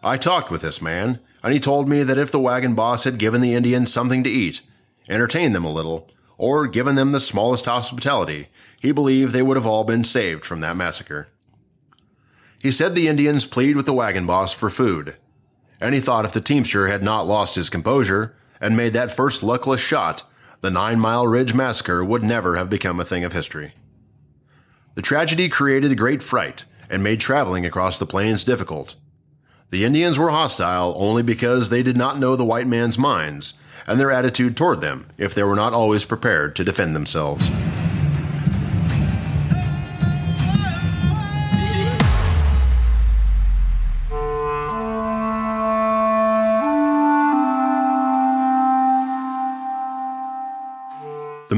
I 0.03 0.17
talked 0.17 0.51
with 0.51 0.61
this 0.61 0.81
man, 0.81 1.19
and 1.43 1.53
he 1.53 1.59
told 1.59 1.87
me 1.87 2.03
that 2.03 2.17
if 2.17 2.31
the 2.31 2.39
wagon 2.39 2.75
boss 2.75 3.03
had 3.03 3.17
given 3.17 3.41
the 3.41 3.53
Indians 3.53 3.91
something 3.91 4.23
to 4.23 4.29
eat, 4.29 4.61
entertained 5.07 5.55
them 5.55 5.65
a 5.65 5.71
little, 5.71 6.09
or 6.37 6.67
given 6.67 6.95
them 6.95 7.11
the 7.11 7.19
smallest 7.19 7.65
hospitality, 7.65 8.47
he 8.79 8.91
believed 8.91 9.31
they 9.31 9.41
would 9.41 9.57
have 9.57 9.65
all 9.65 9.83
been 9.83 10.03
saved 10.03 10.45
from 10.45 10.61
that 10.61 10.75
massacre. 10.75 11.27
He 12.61 12.71
said 12.71 12.93
the 12.93 13.07
Indians 13.07 13.45
plead 13.45 13.75
with 13.75 13.87
the 13.87 13.93
wagon 13.93 14.27
boss 14.27 14.53
for 14.53 14.69
food, 14.69 15.15
and 15.79 15.95
he 15.95 16.01
thought 16.01 16.25
if 16.25 16.33
the 16.33 16.41
teamster 16.41 16.87
had 16.87 17.01
not 17.01 17.25
lost 17.25 17.55
his 17.55 17.71
composure 17.71 18.35
and 18.59 18.77
made 18.77 18.93
that 18.93 19.15
first 19.15 19.41
luckless 19.41 19.81
shot, 19.81 20.23
the 20.61 20.69
Nine 20.69 20.99
Mile 20.99 21.25
Ridge 21.25 21.55
massacre 21.55 22.05
would 22.05 22.23
never 22.23 22.57
have 22.57 22.69
become 22.69 22.99
a 22.99 23.05
thing 23.05 23.23
of 23.23 23.33
history. 23.33 23.73
The 24.93 25.01
tragedy 25.01 25.49
created 25.49 25.91
a 25.91 25.95
great 25.95 26.21
fright 26.21 26.65
and 26.87 27.03
made 27.03 27.19
traveling 27.19 27.65
across 27.65 27.97
the 27.97 28.05
plains 28.05 28.43
difficult. 28.43 28.95
The 29.71 29.83
Indians 29.83 30.19
were 30.19 30.29
hostile 30.29 30.93
only 30.97 31.23
because 31.23 31.69
they 31.69 31.81
did 31.81 31.97
not 31.97 32.19
know 32.19 32.35
the 32.35 32.45
white 32.45 32.67
man's 32.67 32.97
minds 32.97 33.55
and 33.87 33.99
their 33.99 34.11
attitude 34.11 34.55
toward 34.55 34.81
them 34.81 35.07
if 35.17 35.33
they 35.33 35.43
were 35.43 35.55
not 35.55 35.73
always 35.73 36.05
prepared 36.05 36.55
to 36.57 36.63
defend 36.63 36.95
themselves. 36.95 37.49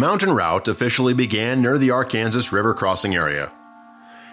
Mountain 0.04 0.34
route 0.34 0.68
officially 0.68 1.14
began 1.14 1.62
near 1.62 1.78
the 1.78 1.90
Arkansas 1.90 2.54
River 2.54 2.74
crossing 2.74 3.16
area. 3.16 3.50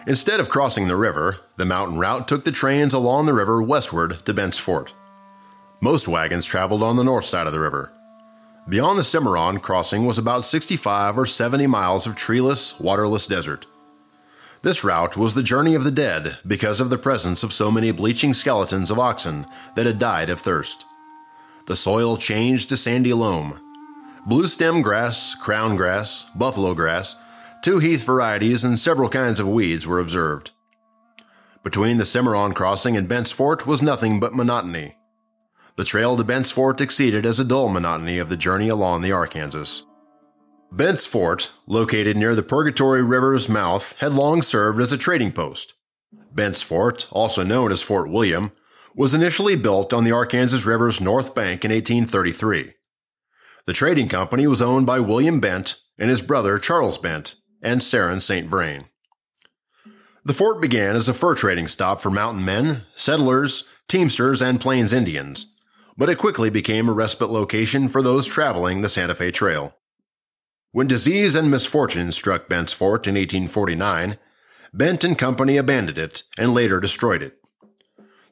Instead 0.04 0.40
of 0.40 0.48
crossing 0.48 0.88
the 0.88 0.96
river, 0.96 1.37
the 1.59 1.64
mountain 1.64 1.96
route 1.96 2.26
took 2.26 2.42
the 2.42 2.50
trains 2.50 2.92
along 2.92 3.24
the 3.26 3.33
river 3.33 3.62
westward 3.62 4.18
to 4.26 4.35
Bent's 4.35 4.59
Fort. 4.59 4.92
Most 5.80 6.09
wagons 6.09 6.44
traveled 6.44 6.83
on 6.83 6.96
the 6.96 7.04
north 7.04 7.24
side 7.24 7.46
of 7.46 7.52
the 7.52 7.61
river. 7.61 7.92
Beyond 8.68 8.98
the 8.98 9.04
Cimarron 9.04 9.61
crossing 9.61 10.06
was 10.06 10.18
about 10.18 10.44
65 10.44 11.16
or 11.16 11.24
70 11.24 11.68
miles 11.68 12.04
of 12.04 12.16
treeless, 12.16 12.80
waterless 12.80 13.28
desert. 13.28 13.66
This 14.62 14.83
route 14.83 15.16
was 15.16 15.37
the 15.37 15.44
journey 15.44 15.76
of 15.76 15.85
the 15.85 15.92
dead 15.92 16.38
because 16.44 16.80
of 16.80 16.90
the 16.90 16.98
presence 16.98 17.44
of 17.44 17.52
so 17.52 17.70
many 17.70 17.92
bleaching 17.92 18.35
skeletons 18.35 18.90
of 18.90 18.98
oxen 18.98 19.46
that 19.76 19.87
had 19.87 20.00
died 20.00 20.30
of 20.30 20.40
thirst. 20.40 20.85
The 21.66 21.76
soil 21.76 22.16
changed 22.16 22.70
to 22.70 22.76
sandy 22.76 23.12
loam, 23.12 23.61
blue 24.26 24.46
stem 24.46 24.83
grass, 24.83 25.35
crown 25.35 25.76
grass, 25.76 26.26
buffalo 26.35 26.74
grass, 26.74 27.16
two 27.62 27.78
heath 27.78 28.04
varieties, 28.04 28.64
and 28.64 28.78
several 28.78 29.09
kinds 29.09 29.40
of 29.40 29.48
weeds 29.48 29.87
were 29.87 29.98
observed. 29.98 30.50
Between 31.62 31.98
the 31.98 32.04
Cimarron 32.04 32.54
crossing 32.54 32.96
and 32.96 33.09
Bent's 33.09 33.33
Fort 33.33 33.66
was 33.66 33.83
nothing 33.83 34.18
but 34.18 34.35
monotony. 34.35 34.96
The 35.76 35.85
trail 35.85 36.16
to 36.16 36.24
Bent's 36.24 36.50
Fort 36.50 36.80
exceeded 36.80 37.26
as 37.26 37.38
a 37.38 37.44
dull 37.44 37.68
monotony 37.68 38.18
of 38.18 38.28
the 38.28 38.37
journey 38.37 38.68
along 38.68 39.02
the 39.02 39.12
Arkansas. 39.12 39.85
Bent's 40.72 41.04
Fort, 41.04 41.52
located 41.66 42.16
near 42.16 42.35
the 42.35 42.42
Purgatory 42.42 43.02
River's 43.02 43.48
mouth, 43.48 43.98
had 43.98 44.12
long 44.12 44.40
served 44.40 44.80
as 44.80 44.92
a 44.92 44.98
trading 44.98 45.33
post. 45.33 45.74
Bent's 46.33 46.62
Fort, 46.62 47.09
also 47.11 47.42
known 47.42 47.72
as 47.72 47.83
Fort 47.83 48.09
William, 48.09 48.52
was 48.94 49.14
initially 49.14 49.56
built 49.56 49.92
on 49.92 50.04
the 50.04 50.12
Arkansas 50.12 50.68
River's 50.68 51.00
north 51.00 51.35
bank 51.35 51.64
in 51.64 51.70
1833. 51.70 52.74
The 53.66 53.73
trading 53.73 54.09
company 54.09 54.46
was 54.46 54.62
owned 54.62 54.87
by 54.87 55.01
William 55.01 55.40
Bent 55.40 55.77
and 55.99 56.11
his 56.11 56.23
brother 56.23 56.59
Charles 56.59 56.99
Bent 56.99 57.37
and 57.62 57.83
Ceran 57.83 58.20
St. 58.20 58.49
Vrain. 58.49 58.87
The 60.25 60.35
fort 60.35 60.61
began 60.61 60.96
as 60.96 61.09
a 61.09 61.14
fur 61.14 61.35
trading 61.35 61.68
stop 61.68 62.01
for 62.01 62.11
mountain 62.11 62.44
men, 62.44 62.83
settlers, 62.94 63.68
teamsters, 63.88 64.42
and 64.42 64.61
plains 64.61 64.92
Indians, 64.92 65.55
but 65.96 66.09
it 66.09 66.18
quickly 66.18 66.51
became 66.51 66.88
a 66.88 66.92
respite 66.92 67.31
location 67.31 67.88
for 67.88 68.03
those 68.03 68.27
traveling 68.27 68.81
the 68.81 68.88
Santa 68.88 69.14
Fe 69.14 69.31
Trail. 69.31 69.75
When 70.73 70.87
disease 70.87 71.35
and 71.35 71.51
misfortune 71.51 72.12
struck 72.12 72.49
Bent's 72.49 72.73
fort 72.73 73.07
in 73.07 73.14
1849, 73.14 74.18
Bent 74.73 75.05
and 75.05 75.18
Company 75.18 75.57
abandoned 75.57 75.99
it 75.99 76.23
and 76.38 76.55
later 76.55 76.81
destroyed 76.81 77.23
it. 77.23 77.38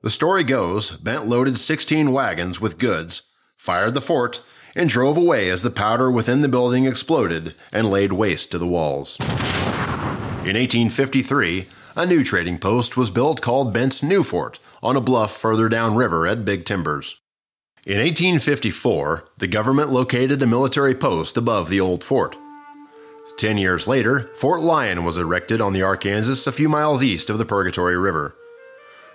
The 0.03 0.11
story 0.11 0.45
goes 0.45 0.93
Bent 0.93 1.27
loaded 1.27 1.59
16 1.59 2.13
wagons 2.13 2.61
with 2.61 2.79
goods, 2.79 3.33
fired 3.57 3.95
the 3.95 4.01
fort, 4.01 4.43
and 4.79 4.89
drove 4.89 5.17
away 5.17 5.51
as 5.51 5.63
the 5.63 5.71
powder 5.71 6.09
within 6.09 6.41
the 6.41 6.49
building 6.49 6.87
exploded 6.87 7.53
and 7.73 7.91
laid 7.91 8.13
waste 8.13 8.53
to 8.53 8.59
the 8.59 8.67
walls. 8.67 9.19
In 9.19 10.55
1853, 10.55 11.67
a 11.97 12.07
new 12.07 12.23
trading 12.23 12.59
post 12.59 12.97
was 12.97 13.11
built 13.11 13.43
called 13.43 13.75
Bent's 13.75 14.05
New 14.05 14.23
Fort 14.23 14.61
on 14.81 14.97
a 14.97 15.01
bluff 15.01 15.37
further 15.37 15.69
downriver 15.69 16.29
at 16.29 16.45
Big 16.45 16.65
Timbers. 16.65 17.21
In 17.85 17.99
1854, 17.99 19.25
the 19.39 19.49
government 19.49 19.91
located 19.91 20.41
a 20.41 20.47
military 20.47 20.95
post 20.95 21.37
above 21.37 21.69
the 21.69 21.81
old 21.81 22.05
fort. 22.05 22.37
Ten 23.37 23.57
years 23.57 23.89
later, 23.89 24.31
Fort 24.37 24.61
Lyon 24.61 25.05
was 25.05 25.19
erected 25.19 25.61
on 25.61 25.73
the 25.73 25.83
Arkansas 25.83 26.49
a 26.49 26.53
few 26.53 26.69
miles 26.69 27.03
east 27.03 27.31
of 27.31 27.39
the 27.39 27.45
Purgatory 27.45 27.99
River. 27.99 28.37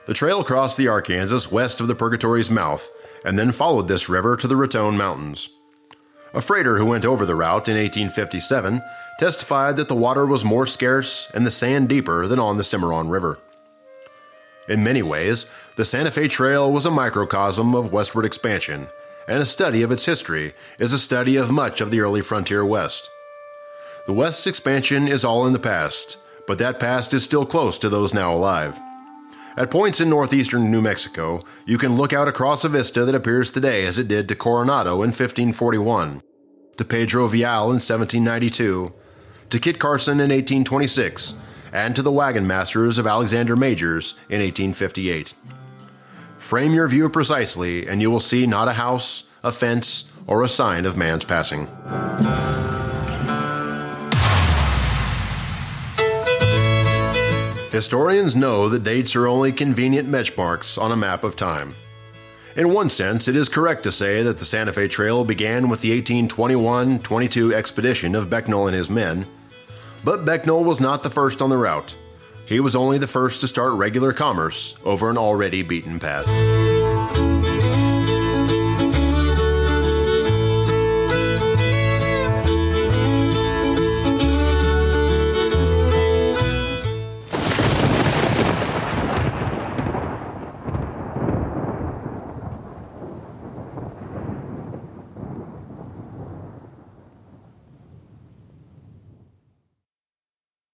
The 0.07 0.13
trail 0.13 0.43
crossed 0.43 0.77
the 0.77 0.89
Arkansas 0.89 1.49
west 1.49 1.79
of 1.79 1.87
the 1.87 1.95
Purgatory's 1.95 2.51
mouth 2.51 2.89
and 3.25 3.37
then 3.37 3.51
followed 3.51 3.87
this 3.87 4.09
river 4.09 4.35
to 4.37 4.47
the 4.47 4.55
Raton 4.55 4.97
Mountains. 4.97 5.49
A 6.33 6.41
freighter 6.41 6.77
who 6.77 6.85
went 6.85 7.05
over 7.05 7.25
the 7.25 7.35
route 7.35 7.67
in 7.67 7.75
1857 7.75 8.81
testified 9.19 9.75
that 9.77 9.87
the 9.87 9.95
water 9.95 10.25
was 10.25 10.43
more 10.43 10.65
scarce 10.65 11.29
and 11.31 11.45
the 11.45 11.51
sand 11.51 11.89
deeper 11.89 12.27
than 12.27 12.39
on 12.39 12.57
the 12.57 12.63
Cimarron 12.63 13.09
River. 13.09 13.39
In 14.67 14.83
many 14.83 15.03
ways, 15.03 15.45
the 15.75 15.85
Santa 15.85 16.09
Fe 16.09 16.27
Trail 16.27 16.71
was 16.71 16.85
a 16.85 16.91
microcosm 16.91 17.75
of 17.75 17.91
westward 17.91 18.25
expansion, 18.25 18.87
and 19.27 19.41
a 19.41 19.45
study 19.45 19.81
of 19.81 19.91
its 19.91 20.05
history 20.05 20.53
is 20.79 20.93
a 20.93 20.99
study 20.99 21.35
of 21.35 21.51
much 21.51 21.81
of 21.81 21.91
the 21.91 21.99
early 21.99 22.21
frontier 22.21 22.65
West. 22.65 23.09
The 24.07 24.13
West's 24.13 24.47
expansion 24.47 25.07
is 25.07 25.23
all 25.23 25.45
in 25.45 25.53
the 25.53 25.59
past, 25.59 26.17
but 26.47 26.57
that 26.57 26.79
past 26.79 27.13
is 27.13 27.23
still 27.23 27.45
close 27.45 27.77
to 27.77 27.89
those 27.89 28.13
now 28.13 28.33
alive. 28.33 28.79
At 29.55 29.69
points 29.69 30.01
in 30.01 30.09
northeastern 30.09 30.71
New 30.71 30.81
Mexico, 30.81 31.43
you 31.67 31.77
can 31.77 31.95
look 31.95 32.11
out 32.11 32.27
across 32.27 32.63
a 32.63 32.69
vista 32.69 33.05
that 33.05 33.13
appears 33.13 33.51
today 33.51 33.85
as 33.85 33.99
it 33.99 34.07
did 34.07 34.27
to 34.29 34.35
Coronado 34.35 34.95
in 34.95 35.09
1541, 35.09 36.23
to 36.77 36.85
Pedro 36.85 37.27
Vial 37.27 37.65
in 37.65 37.79
1792, 37.79 38.91
to 39.51 39.59
Kit 39.59 39.77
Carson 39.77 40.13
in 40.13 40.31
1826, 40.31 41.35
and 41.71 41.95
to 41.95 42.01
the 42.01 42.11
wagon 42.11 42.47
masters 42.47 42.97
of 42.97 43.05
Alexander 43.05 43.55
Majors 43.55 44.13
in 44.27 44.41
1858. 44.41 45.35
Frame 46.39 46.73
your 46.73 46.87
view 46.87 47.07
precisely, 47.07 47.87
and 47.87 48.01
you 48.01 48.09
will 48.09 48.19
see 48.19 48.47
not 48.47 48.67
a 48.67 48.73
house, 48.73 49.25
a 49.43 49.51
fence, 49.51 50.11
or 50.25 50.41
a 50.41 50.47
sign 50.47 50.85
of 50.85 50.97
man's 50.97 51.25
passing. 51.25 51.67
Historians 57.73 58.35
know 58.35 58.69
that 58.69 58.83
dates 58.83 59.15
are 59.15 59.25
only 59.25 59.51
convenient 59.51 60.07
benchmarks 60.07 60.79
on 60.79 60.91
a 60.91 60.95
map 60.95 61.23
of 61.23 61.35
time. 61.35 61.73
In 62.55 62.71
one 62.71 62.87
sense, 62.87 63.27
it 63.27 63.35
is 63.35 63.49
correct 63.49 63.81
to 63.81 63.91
say 63.91 64.21
that 64.21 64.37
the 64.37 64.45
Santa 64.45 64.71
Fe 64.71 64.87
Trail 64.87 65.25
began 65.25 65.69
with 65.69 65.81
the 65.81 65.89
1821 65.89 66.99
22 66.99 67.55
expedition 67.55 68.13
of 68.13 68.29
Becknell 68.29 68.67
and 68.67 68.75
his 68.75 68.91
men, 68.91 69.25
but 70.03 70.23
Becknell 70.23 70.63
was 70.63 70.79
not 70.79 71.01
the 71.01 71.09
first 71.09 71.41
on 71.41 71.49
the 71.49 71.57
route. 71.57 71.95
He 72.45 72.59
was 72.59 72.75
only 72.75 72.99
the 72.99 73.07
first 73.07 73.41
to 73.41 73.47
start 73.47 73.73
regular 73.73 74.13
commerce 74.13 74.75
over 74.85 75.09
an 75.09 75.17
already 75.17 75.63
beaten 75.63 75.99
path. 75.99 76.27